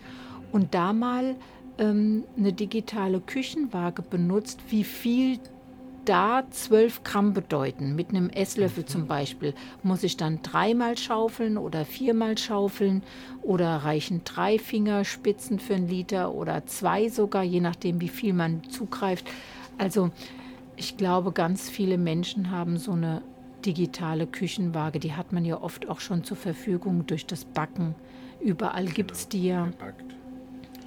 und 0.52 0.74
da 0.74 0.92
mal 0.92 1.36
ähm, 1.78 2.24
eine 2.36 2.52
digitale 2.52 3.20
Küchenwaage 3.20 4.02
benutzt, 4.02 4.60
wie 4.68 4.84
viel 4.84 5.38
da 6.08 6.44
12 6.50 7.04
Gramm 7.04 7.34
bedeuten. 7.34 7.94
Mit 7.94 8.10
einem 8.10 8.30
Esslöffel 8.30 8.86
zum 8.86 9.06
Beispiel 9.06 9.52
muss 9.82 10.02
ich 10.02 10.16
dann 10.16 10.40
dreimal 10.42 10.96
schaufeln 10.96 11.58
oder 11.58 11.84
viermal 11.84 12.38
schaufeln 12.38 13.02
oder 13.42 13.76
reichen 13.76 14.22
drei 14.24 14.58
Fingerspitzen 14.58 15.58
für 15.58 15.74
einen 15.74 15.88
Liter 15.88 16.32
oder 16.32 16.64
zwei 16.64 17.10
sogar, 17.10 17.42
je 17.42 17.60
nachdem, 17.60 18.00
wie 18.00 18.08
viel 18.08 18.32
man 18.32 18.62
zugreift. 18.70 19.26
Also 19.76 20.10
ich 20.78 20.96
glaube, 20.96 21.32
ganz 21.32 21.68
viele 21.68 21.98
Menschen 21.98 22.50
haben 22.50 22.78
so 22.78 22.92
eine 22.92 23.22
digitale 23.66 24.26
Küchenwaage. 24.26 25.00
Die 25.00 25.14
hat 25.14 25.32
man 25.32 25.44
ja 25.44 25.60
oft 25.60 25.88
auch 25.88 26.00
schon 26.00 26.22
zur 26.22 26.36
Verfügung 26.36 27.06
durch 27.06 27.26
das 27.26 27.44
Backen. 27.44 27.94
Überall 28.40 28.84
genau, 28.84 28.94
gibt 28.94 29.12
es 29.12 29.28
die 29.28 29.48
ja. 29.48 29.68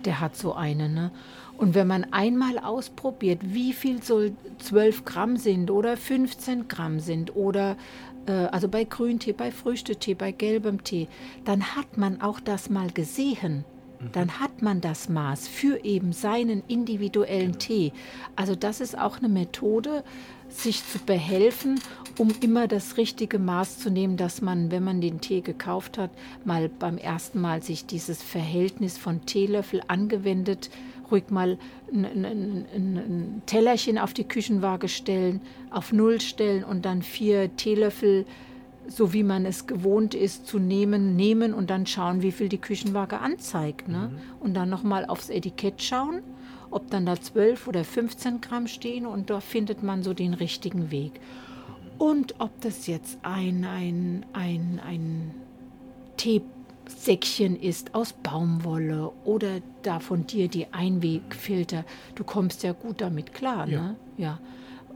Der 0.05 0.19
hat 0.21 0.35
so 0.35 0.53
eine. 0.53 0.87
Ne? 0.87 1.11
Und 1.57 1.75
wenn 1.75 1.87
man 1.87 2.05
einmal 2.11 2.57
ausprobiert, 2.57 3.41
wie 3.43 3.73
viel 3.73 4.01
so 4.01 4.31
12 4.59 5.03
Gramm 5.03 5.35
sind 5.35 5.69
oder 5.69 5.97
15 5.97 6.69
Gramm 6.69 6.99
sind 6.99 7.35
oder 7.35 7.75
äh, 8.25 8.31
also 8.31 8.69
bei 8.69 8.85
Grüntee, 8.85 9.33
bei 9.33 9.51
Früchtetee, 9.51 10.13
bei 10.13 10.31
gelbem 10.31 10.83
Tee, 10.83 11.07
dann 11.43 11.75
hat 11.75 11.97
man 11.97 12.21
auch 12.21 12.39
das 12.39 12.69
mal 12.69 12.89
gesehen 12.89 13.65
dann 14.11 14.39
hat 14.39 14.61
man 14.61 14.81
das 14.81 15.09
Maß 15.09 15.47
für 15.47 15.83
eben 15.83 16.13
seinen 16.13 16.63
individuellen 16.67 17.59
Tee. 17.59 17.93
Also 18.35 18.55
das 18.55 18.81
ist 18.81 18.97
auch 18.97 19.17
eine 19.17 19.29
Methode, 19.29 20.03
sich 20.49 20.85
zu 20.85 20.99
behelfen, 20.99 21.79
um 22.17 22.33
immer 22.41 22.67
das 22.67 22.97
richtige 22.97 23.39
Maß 23.39 23.79
zu 23.79 23.89
nehmen, 23.89 24.17
dass 24.17 24.41
man, 24.41 24.69
wenn 24.71 24.83
man 24.83 25.01
den 25.01 25.21
Tee 25.21 25.41
gekauft 25.41 25.97
hat, 25.97 26.11
mal 26.43 26.69
beim 26.69 26.97
ersten 26.97 27.39
Mal 27.39 27.63
sich 27.63 27.85
dieses 27.85 28.21
Verhältnis 28.21 28.97
von 28.97 29.25
Teelöffel 29.25 29.81
angewendet, 29.87 30.69
ruhig 31.09 31.29
mal 31.29 31.57
ein, 31.91 32.05
ein, 32.05 32.25
ein, 32.25 32.97
ein 32.97 33.41
Tellerchen 33.45 33.97
auf 33.97 34.13
die 34.13 34.23
Küchenwaage 34.23 34.87
stellen, 34.87 35.41
auf 35.69 35.93
Null 35.93 36.21
stellen 36.21 36.63
und 36.63 36.85
dann 36.85 37.01
vier 37.01 37.55
Teelöffel 37.55 38.25
so 38.87 39.13
wie 39.13 39.23
man 39.23 39.45
es 39.45 39.67
gewohnt 39.67 40.13
ist 40.13 40.47
zu 40.47 40.59
nehmen, 40.59 41.15
nehmen 41.15 41.53
und 41.53 41.69
dann 41.69 41.85
schauen, 41.85 42.21
wie 42.21 42.31
viel 42.31 42.49
die 42.49 42.57
Küchenwaage 42.57 43.19
anzeigt. 43.19 43.87
Ne? 43.87 44.11
Mhm. 44.11 44.19
Und 44.39 44.53
dann 44.55 44.69
nochmal 44.69 45.05
aufs 45.05 45.29
Etikett 45.29 45.81
schauen, 45.81 46.21
ob 46.69 46.89
dann 46.89 47.05
da 47.05 47.19
12 47.19 47.67
oder 47.67 47.83
15 47.83 48.41
Gramm 48.41 48.67
stehen 48.67 49.05
und 49.05 49.29
da 49.29 49.39
findet 49.39 49.83
man 49.83 50.03
so 50.03 50.13
den 50.13 50.33
richtigen 50.33 50.91
Weg. 50.91 51.19
Und 51.97 52.35
ob 52.39 52.59
das 52.61 52.87
jetzt 52.87 53.19
ein, 53.21 53.63
ein, 53.63 54.25
ein, 54.33 54.81
ein 54.83 55.31
Teesäckchen 56.17 57.55
ist 57.59 57.93
aus 57.93 58.13
Baumwolle 58.13 59.11
oder 59.23 59.59
da 59.83 59.99
von 59.99 60.25
dir 60.25 60.47
die 60.47 60.73
Einwegfilter, 60.73 61.85
du 62.15 62.23
kommst 62.23 62.63
ja 62.63 62.71
gut 62.71 63.01
damit 63.01 63.33
klar. 63.33 63.67
Ja. 63.67 63.81
Ne? 63.81 63.95
ja. 64.17 64.39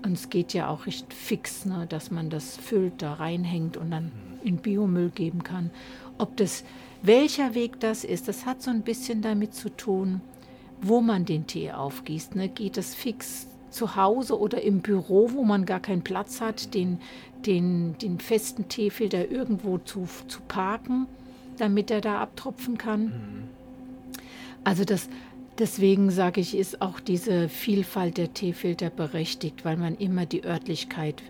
Und 0.05 0.13
es 0.13 0.29
geht 0.29 0.53
ja 0.53 0.69
auch 0.69 0.85
recht 0.85 1.11
fix, 1.11 1.65
ne, 1.65 1.87
dass 1.89 2.11
man 2.11 2.29
das 2.29 2.57
füllt, 2.57 3.01
da 3.01 3.13
reinhängt 3.13 3.75
und 3.75 3.89
dann 3.89 4.11
in 4.43 4.57
Biomüll 4.57 5.09
geben 5.09 5.41
kann. 5.41 5.71
Ob 6.19 6.37
das, 6.37 6.63
welcher 7.01 7.55
Weg 7.55 7.79
das 7.79 8.03
ist, 8.03 8.27
das 8.27 8.45
hat 8.45 8.61
so 8.61 8.69
ein 8.69 8.83
bisschen 8.83 9.23
damit 9.23 9.55
zu 9.55 9.75
tun, 9.75 10.21
wo 10.79 11.01
man 11.01 11.25
den 11.25 11.47
Tee 11.47 11.71
aufgießt. 11.71 12.35
Ne? 12.35 12.49
Geht 12.49 12.77
es 12.77 12.93
fix 12.93 13.47
zu 13.71 13.95
Hause 13.95 14.39
oder 14.39 14.61
im 14.61 14.81
Büro, 14.81 15.31
wo 15.33 15.43
man 15.43 15.65
gar 15.65 15.79
keinen 15.79 16.03
Platz 16.03 16.39
hat, 16.39 16.75
den, 16.75 16.99
den, 17.47 17.97
den 17.97 18.19
festen 18.19 18.69
Teefilter 18.69 19.31
irgendwo 19.31 19.79
zu, 19.79 20.07
zu 20.27 20.39
parken, 20.47 21.07
damit 21.57 21.89
er 21.89 22.01
da 22.01 22.21
abtropfen 22.21 22.77
kann? 22.77 23.05
Mhm. 23.05 23.43
Also 24.63 24.83
das 24.83 25.09
Deswegen 25.57 26.11
sage 26.11 26.41
ich, 26.41 26.57
ist 26.57 26.81
auch 26.81 26.99
diese 26.99 27.47
Vielfalt 27.47 28.17
der 28.17 28.33
Teefilter 28.33 28.89
berechtigt, 28.89 29.63
weil 29.63 29.77
man 29.77 29.95
immer 29.95 30.25
die 30.25 30.43
Örtlichkeit 30.43 31.23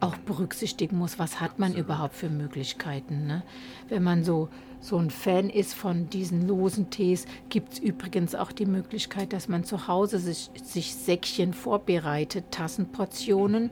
auch 0.00 0.16
berücksichtigen 0.16 0.98
muss. 0.98 1.18
Was 1.18 1.40
hat 1.40 1.58
man 1.58 1.74
überhaupt 1.74 2.14
für 2.14 2.28
Möglichkeiten? 2.28 3.26
Ne? 3.26 3.42
Wenn 3.88 4.02
man 4.02 4.22
so, 4.22 4.48
so 4.80 4.98
ein 4.98 5.08
Fan 5.08 5.48
ist 5.48 5.74
von 5.74 6.10
diesen 6.10 6.46
losen 6.46 6.90
Tees, 6.90 7.24
gibt 7.48 7.74
es 7.74 7.78
übrigens 7.78 8.34
auch 8.34 8.52
die 8.52 8.66
Möglichkeit, 8.66 9.32
dass 9.32 9.48
man 9.48 9.64
zu 9.64 9.88
Hause 9.88 10.18
sich, 10.18 10.50
sich 10.62 10.94
Säckchen 10.94 11.54
vorbereitet, 11.54 12.46
Tassenportionen. 12.50 13.70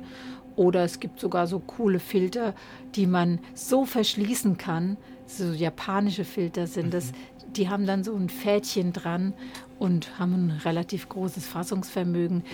Oder 0.56 0.84
es 0.84 1.00
gibt 1.00 1.20
sogar 1.20 1.46
so 1.46 1.60
coole 1.60 2.00
Filter, 2.00 2.54
die 2.94 3.06
man 3.06 3.40
so 3.54 3.84
verschließen 3.84 4.56
kann. 4.56 4.96
So 5.26 5.52
japanische 5.52 6.24
Filter 6.24 6.66
sind 6.66 6.92
das, 6.94 7.12
mhm 7.12 7.38
die 7.56 7.68
haben 7.68 7.86
dann 7.86 8.04
so 8.04 8.14
ein 8.14 8.28
Fädchen 8.28 8.92
dran 8.92 9.34
und 9.78 10.18
haben 10.18 10.35
ein 10.35 10.50
relativ 10.64 11.08
großes 11.08 11.47
Fassungsvermögen. 11.47 12.44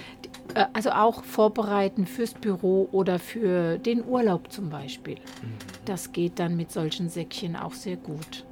Äh, 0.55 0.67
also 0.73 0.91
auch 0.91 1.25
vorbereiten 1.25 2.07
fürs 2.07 2.35
Büro 2.35 2.89
oder 2.93 3.19
für 3.19 3.79
den 3.79 4.05
Urlaub 4.05 4.53
zum 4.53 4.71
Beispiel. 4.71 5.17
Mhm. 5.17 5.55
Das 5.85 6.13
geht 6.13 6.39
dann 6.39 6.57
mit 6.57 6.71
solchen 6.71 7.09
Säckchen 7.09 7.57
auch 7.57 7.73
sehr 7.73 7.97
gut. 7.97 8.45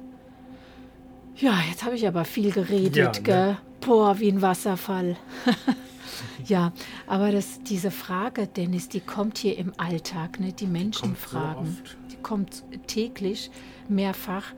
Ja, 1.35 1.59
jetzt 1.69 1.83
habe 1.83 1.95
ich 1.95 2.07
aber 2.07 2.25
viel 2.25 2.51
geredet, 2.51 2.95
ja, 2.95 3.11
ne? 3.11 3.21
gell? 3.21 3.57
Boah, 3.81 4.19
wie 4.19 4.29
ein 4.29 4.41
Wasserfall. 4.41 5.17
ja, 6.45 6.71
aber 7.07 7.31
das, 7.31 7.61
diese 7.63 7.91
Frage, 7.91 8.47
Dennis, 8.47 8.87
die 8.87 8.99
kommt 8.99 9.39
hier 9.39 9.57
im 9.57 9.73
Alltag, 9.77 10.39
ne? 10.39 10.53
die 10.53 10.67
Menschen 10.67 11.09
die 11.09 11.15
fragen. 11.15 11.77
So 11.83 12.07
die 12.11 12.21
kommt 12.21 12.63
täglich, 12.87 13.49
mehrfach. 13.89 14.53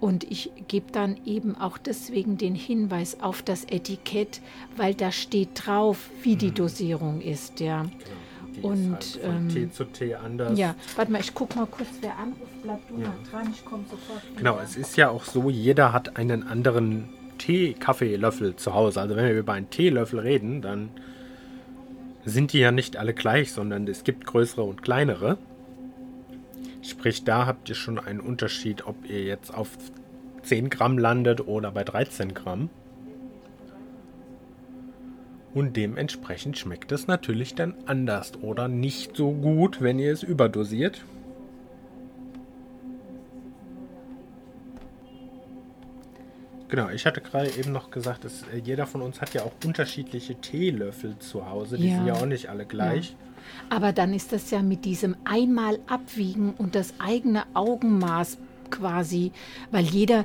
Und 0.00 0.24
ich 0.24 0.50
gebe 0.68 0.92
dann 0.92 1.16
eben 1.24 1.56
auch 1.56 1.78
deswegen 1.78 2.36
den 2.36 2.54
Hinweis 2.54 3.20
auf 3.20 3.42
das 3.42 3.64
Etikett, 3.64 4.40
weil 4.76 4.94
da 4.94 5.12
steht 5.12 5.66
drauf, 5.66 6.10
wie 6.22 6.36
die 6.36 6.50
mhm. 6.50 6.54
Dosierung 6.54 7.20
ist, 7.20 7.60
ja. 7.60 7.82
Genau. 7.82 8.68
Und 8.68 8.92
halt 8.92 9.04
von 9.04 9.36
ähm, 9.36 9.48
Tee 9.48 9.70
zu 9.70 9.84
Tee 9.84 10.14
anders. 10.14 10.58
Ja, 10.58 10.76
warte 10.94 11.10
mal, 11.10 11.20
ich 11.20 11.34
gucke 11.34 11.58
mal 11.58 11.66
kurz, 11.66 11.88
wer 12.00 12.16
anruft, 12.18 12.62
bleib 12.62 12.86
du 12.88 12.98
ja. 12.98 13.08
noch 13.08 13.30
dran, 13.30 13.52
ich 13.52 13.64
komme 13.64 13.84
sofort. 13.90 14.22
Wieder. 14.30 14.36
Genau, 14.36 14.60
es 14.62 14.76
ist 14.76 14.96
ja 14.96 15.10
auch 15.10 15.24
so, 15.24 15.50
jeder 15.50 15.92
hat 15.92 16.16
einen 16.16 16.44
anderen 16.44 17.08
Tee-Kaffeelöffel 17.38 18.56
zu 18.56 18.74
Hause. 18.74 19.00
Also 19.00 19.16
wenn 19.16 19.26
wir 19.26 19.38
über 19.38 19.54
einen 19.54 19.70
Teelöffel 19.70 20.20
reden, 20.20 20.62
dann 20.62 20.90
sind 22.24 22.52
die 22.52 22.58
ja 22.58 22.70
nicht 22.70 22.96
alle 22.96 23.12
gleich, 23.12 23.52
sondern 23.52 23.86
es 23.88 24.04
gibt 24.04 24.26
größere 24.26 24.62
und 24.62 24.82
kleinere. 24.82 25.36
Sprich, 26.84 27.24
da 27.24 27.46
habt 27.46 27.68
ihr 27.70 27.74
schon 27.74 27.98
einen 27.98 28.20
Unterschied, 28.20 28.86
ob 28.86 29.08
ihr 29.08 29.22
jetzt 29.24 29.52
auf 29.54 29.70
10 30.42 30.68
Gramm 30.68 30.98
landet 30.98 31.46
oder 31.46 31.70
bei 31.72 31.82
13 31.82 32.34
Gramm. 32.34 32.68
Und 35.54 35.76
dementsprechend 35.76 36.58
schmeckt 36.58 36.92
es 36.92 37.06
natürlich 37.06 37.54
dann 37.54 37.74
anders 37.86 38.32
oder 38.42 38.68
nicht 38.68 39.16
so 39.16 39.32
gut, 39.32 39.80
wenn 39.80 39.98
ihr 39.98 40.12
es 40.12 40.22
überdosiert. 40.22 41.02
Genau, 46.68 46.88
ich 46.90 47.06
hatte 47.06 47.20
gerade 47.20 47.50
eben 47.50 47.72
noch 47.72 47.90
gesagt, 47.90 48.24
dass 48.24 48.42
äh, 48.52 48.58
jeder 48.62 48.86
von 48.86 49.00
uns 49.00 49.20
hat 49.20 49.32
ja 49.32 49.42
auch 49.42 49.52
unterschiedliche 49.64 50.34
Teelöffel 50.34 51.16
zu 51.18 51.48
Hause. 51.48 51.76
Die 51.78 51.88
Ja. 51.88 51.96
sind 51.96 52.06
ja 52.06 52.14
auch 52.14 52.26
nicht 52.26 52.48
alle 52.48 52.66
gleich. 52.66 53.16
Aber 53.70 53.92
dann 53.92 54.12
ist 54.12 54.32
das 54.32 54.50
ja 54.50 54.62
mit 54.62 54.84
diesem 54.84 55.16
einmal 55.24 55.78
abwiegen 55.86 56.54
und 56.56 56.74
das 56.74 56.94
eigene 56.98 57.44
Augenmaß 57.54 58.38
quasi, 58.70 59.32
weil 59.70 59.84
jeder 59.84 60.24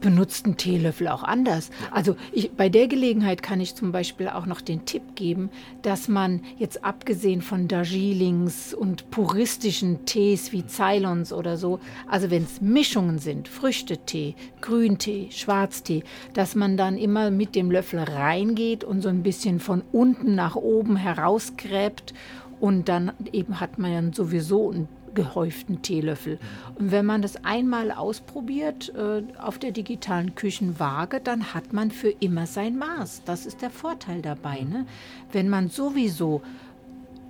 benutzt 0.00 0.46
einen 0.46 0.56
Teelöffel 0.56 1.08
auch 1.08 1.22
anders. 1.22 1.70
Also 1.90 2.16
ich, 2.32 2.52
bei 2.52 2.68
der 2.68 2.88
Gelegenheit 2.88 3.42
kann 3.42 3.60
ich 3.60 3.74
zum 3.74 3.92
Beispiel 3.92 4.28
auch 4.28 4.46
noch 4.46 4.60
den 4.60 4.84
Tipp 4.84 5.14
geben, 5.14 5.50
dass 5.82 6.08
man 6.08 6.42
jetzt 6.58 6.84
abgesehen 6.84 7.42
von 7.42 7.68
Darjeelings 7.68 8.74
und 8.74 9.10
puristischen 9.10 10.04
Tees 10.06 10.52
wie 10.52 10.66
Ceylons 10.66 11.32
oder 11.32 11.56
so, 11.56 11.80
also 12.06 12.30
wenn 12.30 12.44
es 12.44 12.60
Mischungen 12.60 13.18
sind, 13.18 13.48
Früchtetee, 13.48 14.34
Grüntee, 14.60 15.28
Schwarztee, 15.30 16.02
dass 16.34 16.54
man 16.54 16.76
dann 16.76 16.96
immer 16.96 17.30
mit 17.30 17.54
dem 17.54 17.70
Löffel 17.70 18.00
reingeht 18.00 18.84
und 18.84 19.02
so 19.02 19.08
ein 19.08 19.22
bisschen 19.22 19.60
von 19.60 19.82
unten 19.92 20.34
nach 20.34 20.56
oben 20.56 20.96
herausgräbt 20.96 22.14
und 22.60 22.88
dann 22.88 23.12
eben 23.32 23.58
hat 23.58 23.78
man 23.78 23.92
ja 23.92 24.02
sowieso 24.12 24.70
einen 24.70 24.88
gehäuften 25.14 25.82
Teelöffel. 25.82 26.38
Und 26.78 26.92
wenn 26.92 27.06
man 27.06 27.22
das 27.22 27.44
einmal 27.44 27.90
ausprobiert 27.90 28.92
äh, 28.94 29.22
auf 29.38 29.58
der 29.58 29.72
digitalen 29.72 30.34
Küchenwaage, 30.34 31.20
dann 31.20 31.52
hat 31.54 31.72
man 31.72 31.90
für 31.90 32.10
immer 32.10 32.46
sein 32.46 32.78
Maß. 32.78 33.22
Das 33.24 33.46
ist 33.46 33.62
der 33.62 33.70
Vorteil 33.70 34.22
dabei. 34.22 34.60
Ne? 34.60 34.86
Wenn 35.32 35.48
man 35.48 35.68
sowieso 35.68 36.42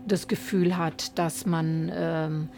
das 0.07 0.29
Gefühl 0.29 0.77
hat, 0.77 1.19
dass 1.19 1.47
man 1.47 1.91
ähm, 1.95 2.49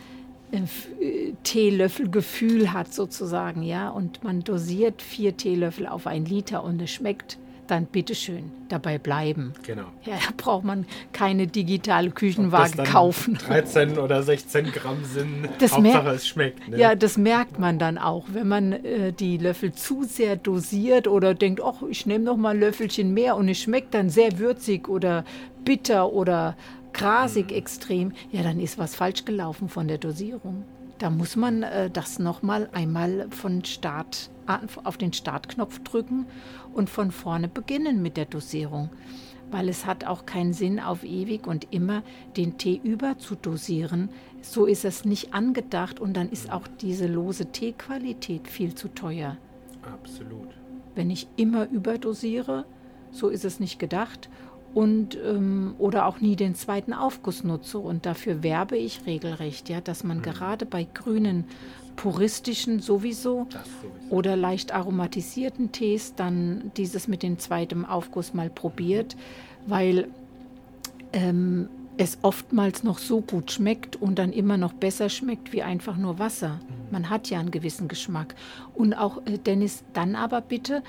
äh, 0.52 1.32
Teelöffelgefühl 1.44 2.72
hat 2.72 2.92
sozusagen, 2.92 3.62
ja, 3.62 3.90
und 3.90 4.22
man 4.24 4.40
dosiert 4.40 5.02
vier 5.02 5.36
Teelöffel 5.36 5.86
auf 5.86 6.06
ein 6.06 6.24
Liter 6.24 6.64
und 6.64 6.80
es 6.82 6.90
schmeckt, 6.90 7.38
dann 7.72 7.86
bitteschön 7.86 8.52
dabei 8.68 8.98
bleiben. 8.98 9.54
Genau. 9.62 9.86
Ja, 10.04 10.16
da 10.16 10.32
braucht 10.36 10.64
man 10.64 10.86
keine 11.14 11.46
digitale 11.46 12.10
Küchenwaage 12.10 12.82
kaufen. 12.84 13.34
13 13.46 13.98
oder 13.98 14.22
16 14.22 14.72
Gramm 14.72 15.04
sind. 15.04 15.48
Das 15.58 15.72
Hauptsache 15.72 16.10
es 16.10 16.28
schmeckt. 16.28 16.68
Ne? 16.68 16.78
Ja, 16.78 16.94
das 16.94 17.16
merkt 17.16 17.58
man 17.58 17.78
dann 17.78 17.96
auch, 17.96 18.26
wenn 18.32 18.46
man 18.46 18.72
äh, 18.72 19.12
die 19.12 19.38
Löffel 19.38 19.72
zu 19.72 20.04
sehr 20.04 20.36
dosiert 20.36 21.08
oder 21.08 21.32
denkt, 21.32 21.62
ach, 21.64 21.82
ich 21.88 22.04
nehme 22.04 22.24
noch 22.24 22.36
mal 22.36 22.50
ein 22.50 22.60
Löffelchen 22.60 23.14
mehr 23.14 23.36
und 23.36 23.48
es 23.48 23.58
schmeckt 23.58 23.94
dann 23.94 24.10
sehr 24.10 24.38
würzig 24.38 24.88
oder 24.88 25.24
bitter 25.64 26.12
oder 26.12 26.54
grasig 26.92 27.52
extrem, 27.52 28.12
ja, 28.32 28.42
dann 28.42 28.60
ist 28.60 28.76
was 28.76 28.94
falsch 28.94 29.24
gelaufen 29.24 29.70
von 29.70 29.88
der 29.88 29.96
Dosierung. 29.96 30.64
Da 30.98 31.08
muss 31.08 31.36
man 31.36 31.62
äh, 31.62 31.90
das 31.90 32.18
noch 32.18 32.42
mal 32.42 32.68
einmal 32.72 33.28
von 33.30 33.64
Start 33.64 34.30
auf 34.84 34.96
den 34.96 35.12
Startknopf 35.12 35.80
drücken 35.80 36.26
und 36.74 36.90
von 36.90 37.10
vorne 37.10 37.48
beginnen 37.48 38.02
mit 38.02 38.16
der 38.16 38.26
Dosierung. 38.26 38.90
Weil 39.50 39.68
es 39.68 39.84
hat 39.84 40.04
auch 40.04 40.24
keinen 40.24 40.52
Sinn, 40.52 40.80
auf 40.80 41.04
ewig 41.04 41.46
und 41.46 41.68
immer 41.70 42.02
den 42.36 42.56
Tee 42.56 42.80
überzudosieren. 42.82 44.08
So 44.40 44.66
ist 44.66 44.84
es 44.84 45.04
nicht 45.04 45.34
angedacht 45.34 46.00
und 46.00 46.16
dann 46.16 46.30
ist 46.30 46.50
auch 46.50 46.66
diese 46.66 47.06
lose 47.06 47.46
Teequalität 47.46 48.48
viel 48.48 48.74
zu 48.74 48.88
teuer. 48.88 49.36
Absolut. 49.82 50.48
Wenn 50.94 51.10
ich 51.10 51.28
immer 51.36 51.68
überdosiere, 51.68 52.64
so 53.10 53.28
ist 53.28 53.44
es 53.44 53.60
nicht 53.60 53.78
gedacht. 53.78 54.30
Und, 54.74 55.18
ähm, 55.22 55.74
oder 55.78 56.06
auch 56.06 56.20
nie 56.20 56.34
den 56.34 56.54
zweiten 56.54 56.94
Aufguss 56.94 57.44
nutze. 57.44 57.78
Und 57.78 58.06
dafür 58.06 58.42
werbe 58.42 58.76
ich 58.76 59.04
regelrecht, 59.06 59.68
ja, 59.68 59.80
dass 59.80 60.02
man 60.02 60.22
gerade 60.22 60.64
bei 60.64 60.86
grünen, 60.94 61.44
puristischen 61.96 62.80
sowieso 62.80 63.02
sowieso. 63.02 63.48
oder 64.10 64.36
leicht 64.36 64.72
aromatisierten 64.72 65.72
Tees 65.72 66.14
dann 66.14 66.72
dieses 66.76 67.08
mit 67.08 67.22
dem 67.22 67.38
zweiten 67.38 67.84
Aufguss 67.84 68.34
mal 68.34 68.50
probiert, 68.50 69.16
weil 69.66 70.08
ähm, 71.12 71.68
es 71.96 72.18
oftmals 72.22 72.82
noch 72.82 72.98
so 72.98 73.20
gut 73.20 73.52
schmeckt 73.52 73.96
und 73.96 74.18
dann 74.18 74.32
immer 74.32 74.56
noch 74.56 74.72
besser 74.72 75.08
schmeckt 75.08 75.52
wie 75.52 75.62
einfach 75.62 75.96
nur 75.96 76.18
Wasser. 76.18 76.60
Man 76.92 77.10
hat 77.10 77.28
ja 77.30 77.40
einen 77.40 77.50
gewissen 77.50 77.88
Geschmack. 77.88 78.34
Und 78.74 78.94
auch, 78.94 79.18
äh, 79.26 79.38
Dennis, 79.38 79.82
dann 79.94 80.14
aber 80.14 80.40
bitte, 80.40 80.82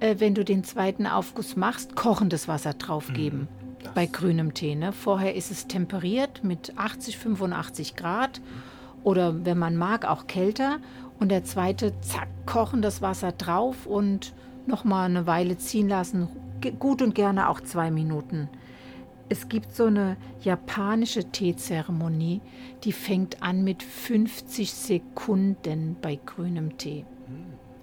äh, 0.00 0.16
wenn 0.18 0.34
du 0.34 0.44
den 0.44 0.64
zweiten 0.64 1.06
Aufguss 1.06 1.54
machst, 1.54 1.94
kochendes 1.94 2.48
Wasser 2.48 2.72
draufgeben. 2.74 3.46
Das- 3.82 3.94
Bei 3.94 4.06
grünem 4.06 4.52
Tee. 4.54 4.74
Ne? 4.74 4.92
Vorher 4.92 5.34
ist 5.36 5.50
es 5.50 5.66
temperiert 5.68 6.42
mit 6.42 6.72
80, 6.76 7.16
85 7.18 7.94
Grad 7.96 8.40
oder 9.04 9.44
wenn 9.44 9.58
man 9.58 9.76
mag, 9.76 10.04
auch 10.06 10.26
kälter. 10.26 10.78
Und 11.18 11.28
der 11.30 11.44
zweite, 11.44 11.92
zack, 12.00 12.28
kochendes 12.46 13.02
Wasser 13.02 13.32
drauf 13.32 13.86
und 13.86 14.32
nochmal 14.66 15.06
eine 15.06 15.26
Weile 15.26 15.56
ziehen 15.58 15.88
lassen. 15.88 16.28
Gut 16.78 17.00
und 17.00 17.14
gerne 17.14 17.48
auch 17.48 17.60
zwei 17.60 17.90
Minuten. 17.90 18.48
Es 19.30 19.48
gibt 19.48 19.74
so 19.76 19.84
eine 19.84 20.16
japanische 20.42 21.24
Teezeremonie, 21.24 22.40
die 22.82 22.90
fängt 22.90 23.44
an 23.44 23.62
mit 23.62 23.84
50 23.84 24.72
Sekunden 24.72 25.96
bei 26.02 26.18
grünem 26.26 26.76
Tee. 26.76 27.04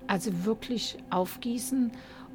Also 0.07 0.43
wirklich 0.43 0.97
aufgießen 1.09 1.91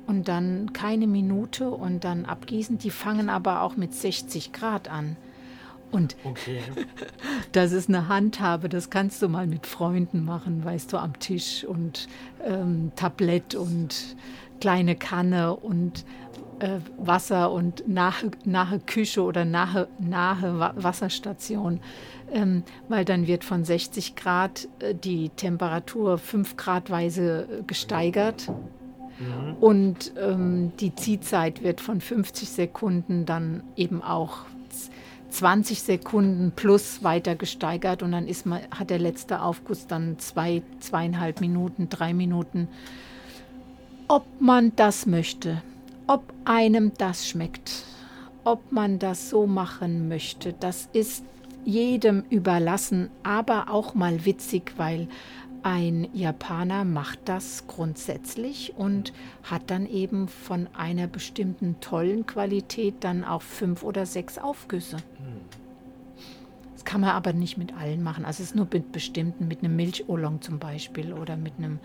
und 0.07 0.29
dann 0.29 0.73
keine 0.73 1.07
Minute 1.07 1.69
und 1.69 2.05
dann 2.05 2.25
abgießen. 2.25 2.79
Die 2.79 2.91
fangen 2.91 3.29
aber 3.29 3.61
auch 3.61 3.77
mit 3.77 3.93
60 3.95 4.51
Grad 4.53 4.89
an. 4.89 5.17
Und 5.91 6.17
Okay. 6.25 6.63
das 7.53 7.73
ist 7.73 7.91
eine 7.91 8.09
Handhabe, 8.09 8.71
das 8.71 8.89
kannst 8.89 9.21
du 9.21 9.29
mal 9.29 9.47
mit 9.47 9.67
Freunden 9.67 10.25
machen, 10.25 10.65
weißt 10.65 10.91
du, 10.91 10.97
am 10.97 11.19
Tisch 11.19 11.65
und 11.65 12.09
ähm, 12.43 12.93
Tablett 12.97 13.55
und 13.55 14.17
kleine 14.63 14.95
Kanne 14.95 15.57
und 15.57 16.05
äh, 16.61 16.79
Wasser 16.97 17.51
und 17.51 17.89
nahe, 17.89 18.31
nahe 18.45 18.79
Küche 18.79 19.23
oder 19.25 19.45
nahe, 19.45 19.89
nahe 19.99 20.61
Wa- 20.61 20.75
Wasserstation. 20.77 21.81
Ähm, 22.33 22.63
weil 22.89 23.05
dann 23.05 23.27
wird 23.27 23.43
von 23.43 23.65
60 23.65 24.15
Grad 24.15 24.69
äh, 24.79 24.95
die 24.95 25.31
Temperatur 25.31 26.17
5 26.17 26.57
Gradweise 26.57 27.49
äh, 27.51 27.63
gesteigert. 27.67 28.53
Und 29.61 30.13
ähm, 30.17 30.73
die 30.81 30.95
Ziehzeit 30.95 31.63
wird 31.65 31.81
von 31.81 32.01
50 32.01 32.49
Sekunden 32.49 33.27
dann 33.27 33.65
eben 33.77 34.01
auch 34.01 34.45
z- 34.71 34.91
20 35.31 35.83
Sekunden 35.83 36.53
plus 36.55 37.03
weiter 37.03 37.35
gesteigert 37.35 38.03
und 38.03 38.13
dann 38.13 38.29
ist 38.29 38.47
man, 38.47 38.61
hat 38.71 38.91
der 38.91 38.99
letzte 38.99 39.41
Aufguss 39.43 39.87
dann 39.89 40.19
zwei, 40.19 40.63
zweieinhalb 40.79 41.41
Minuten, 41.41 41.89
drei 41.89 42.15
Minuten. 42.15 42.69
Ob 44.13 44.27
man 44.41 44.77
das 44.77 45.07
möchte, 45.07 45.63
ob 46.07 46.35
einem 46.45 46.93
das 46.99 47.27
schmeckt, 47.27 47.87
ob 48.45 48.71
man 48.71 48.99
das 48.99 49.31
so 49.31 49.47
machen 49.47 50.07
möchte, 50.07 50.53
das 50.53 50.91
ist 50.93 51.25
jedem 51.65 52.23
überlassen, 52.29 53.09
aber 53.23 53.71
auch 53.71 53.95
mal 53.95 54.27
witzig, 54.27 54.75
weil 54.77 55.09
ein 55.63 56.09
Japaner 56.13 56.85
macht 56.85 57.21
das 57.25 57.67
grundsätzlich 57.67 58.75
und 58.77 59.15
hat 59.45 59.71
dann 59.71 59.87
eben 59.87 60.29
von 60.29 60.69
einer 60.77 61.07
bestimmten 61.07 61.77
tollen 61.81 62.27
Qualität 62.27 62.97
dann 63.01 63.25
auch 63.25 63.41
fünf 63.41 63.83
oder 63.83 64.05
sechs 64.05 64.37
Aufgüsse. 64.37 64.99
Das 66.75 66.85
kann 66.85 67.01
man 67.01 67.11
aber 67.11 67.33
nicht 67.33 67.57
mit 67.57 67.75
allen 67.75 68.03
machen. 68.03 68.27
Also 68.27 68.43
es 68.43 68.51
ist 68.51 68.57
nur 68.57 68.69
mit 68.71 68.93
bestimmten, 68.93 69.49
mit 69.49 69.61
einem 69.61 69.75
Milch-Oolong 69.77 70.43
zum 70.43 70.59
Beispiel 70.59 71.15
oder 71.15 71.39
mit 71.39 71.55
einem 71.57 71.79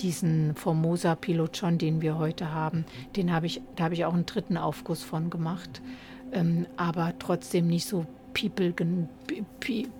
diesen 0.00 0.54
Formosa 0.54 1.14
Pilochon, 1.14 1.78
den 1.78 2.00
wir 2.00 2.18
heute 2.18 2.52
haben. 2.52 2.84
Den 3.16 3.32
habe 3.32 3.46
ich, 3.46 3.60
da 3.76 3.84
habe 3.84 3.94
ich 3.94 4.04
auch 4.04 4.14
einen 4.14 4.26
dritten 4.26 4.56
Aufguss 4.56 5.02
von 5.02 5.30
gemacht. 5.30 5.80
Ähm, 6.32 6.66
aber 6.76 7.14
trotzdem 7.18 7.66
nicht 7.68 7.86
so 7.86 8.06
people, 8.34 8.74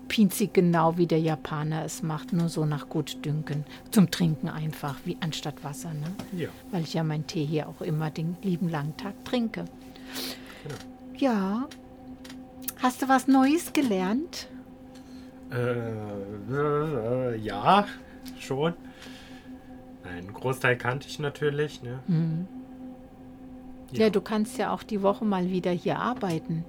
pinzig 0.08 0.52
genau, 0.52 0.98
wie 0.98 1.06
der 1.06 1.20
Japaner 1.20 1.84
es 1.84 2.02
macht. 2.02 2.32
Nur 2.32 2.48
so 2.48 2.66
nach 2.66 2.88
Gutdünken. 2.88 3.64
Zum 3.90 4.10
Trinken 4.10 4.48
einfach, 4.48 4.96
wie 5.04 5.16
anstatt 5.20 5.64
Wasser. 5.64 5.92
Ne? 5.94 6.06
Ja. 6.36 6.48
Weil 6.70 6.82
ich 6.82 6.94
ja 6.94 7.02
meinen 7.02 7.26
Tee 7.26 7.44
hier 7.44 7.68
auch 7.68 7.80
immer 7.80 8.10
den 8.10 8.36
lieben 8.42 8.68
langen 8.68 8.96
Tag 8.96 9.24
trinke. 9.24 9.64
Genau. 10.62 10.74
Ja. 11.16 11.68
Hast 12.82 13.00
du 13.00 13.08
was 13.08 13.26
Neues 13.26 13.72
gelernt? 13.72 14.48
Äh, 15.50 15.72
äh, 16.52 17.36
ja, 17.38 17.86
schon. 18.38 18.74
Einen 20.08 20.32
Großteil 20.32 20.76
kannte 20.76 21.08
ich 21.08 21.18
natürlich. 21.18 21.82
Ne? 21.82 21.98
Ja. 23.92 24.10
du 24.10 24.20
kannst 24.20 24.58
ja 24.58 24.72
auch 24.72 24.82
die 24.82 25.02
Woche 25.02 25.24
mal 25.24 25.50
wieder 25.50 25.70
hier 25.70 25.98
arbeiten. 25.98 26.64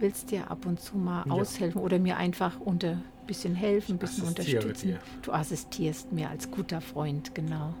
willst 0.00 0.32
dir 0.32 0.50
ab 0.50 0.66
und 0.66 0.80
zu 0.80 0.98
mal 0.98 1.22
Ja. 1.26 1.32
aushelfen 1.32 1.80
oder 1.80 1.98
mir 2.00 2.16
einfach 2.16 2.58
unter 2.60 2.90
ein 2.90 3.02
bisschen 3.28 3.54
helfen, 3.54 3.94
ein 3.94 3.98
bisschen 3.98 4.26
unterstützen. 4.26 4.88
dir. 4.88 4.98
Du 5.22 5.32
assistierst 5.32 6.12
mir 6.12 6.28
als 6.28 6.50
guter 6.50 6.80
Freund, 6.80 7.32
genau. 7.34 7.72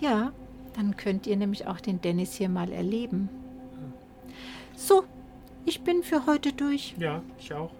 Ja, 0.00 0.32
dann 0.74 0.96
könnt 0.96 1.26
ihr 1.28 1.36
nämlich 1.36 1.66
auch 1.68 1.78
den 1.80 2.00
Dennis 2.00 2.34
hier 2.34 2.48
mal 2.48 2.70
erleben. 2.72 3.28
So, 4.76 5.04
ich 5.64 5.82
bin 5.82 6.02
für 6.02 6.26
heute 6.26 6.52
durch. 6.52 6.94
Ja, 6.98 7.22
ich 7.38 7.54
auch. 7.54 7.70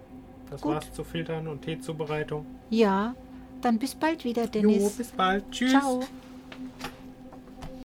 Das 0.49 0.61
Gut. 0.61 0.75
war's 0.75 0.91
zu 0.93 1.03
Filtern 1.03 1.47
und 1.47 1.61
Teezubereitung. 1.63 2.45
Ja, 2.69 3.15
dann 3.65 3.79
bis 3.79 3.95
bald 3.95 4.23
wieder, 4.23 4.43
Jo, 4.45 4.49
Dennis. 4.51 4.93
bis 4.93 5.07
bald. 5.11 5.43
Tschüss. 5.51 5.71
Ciao. 5.71 6.01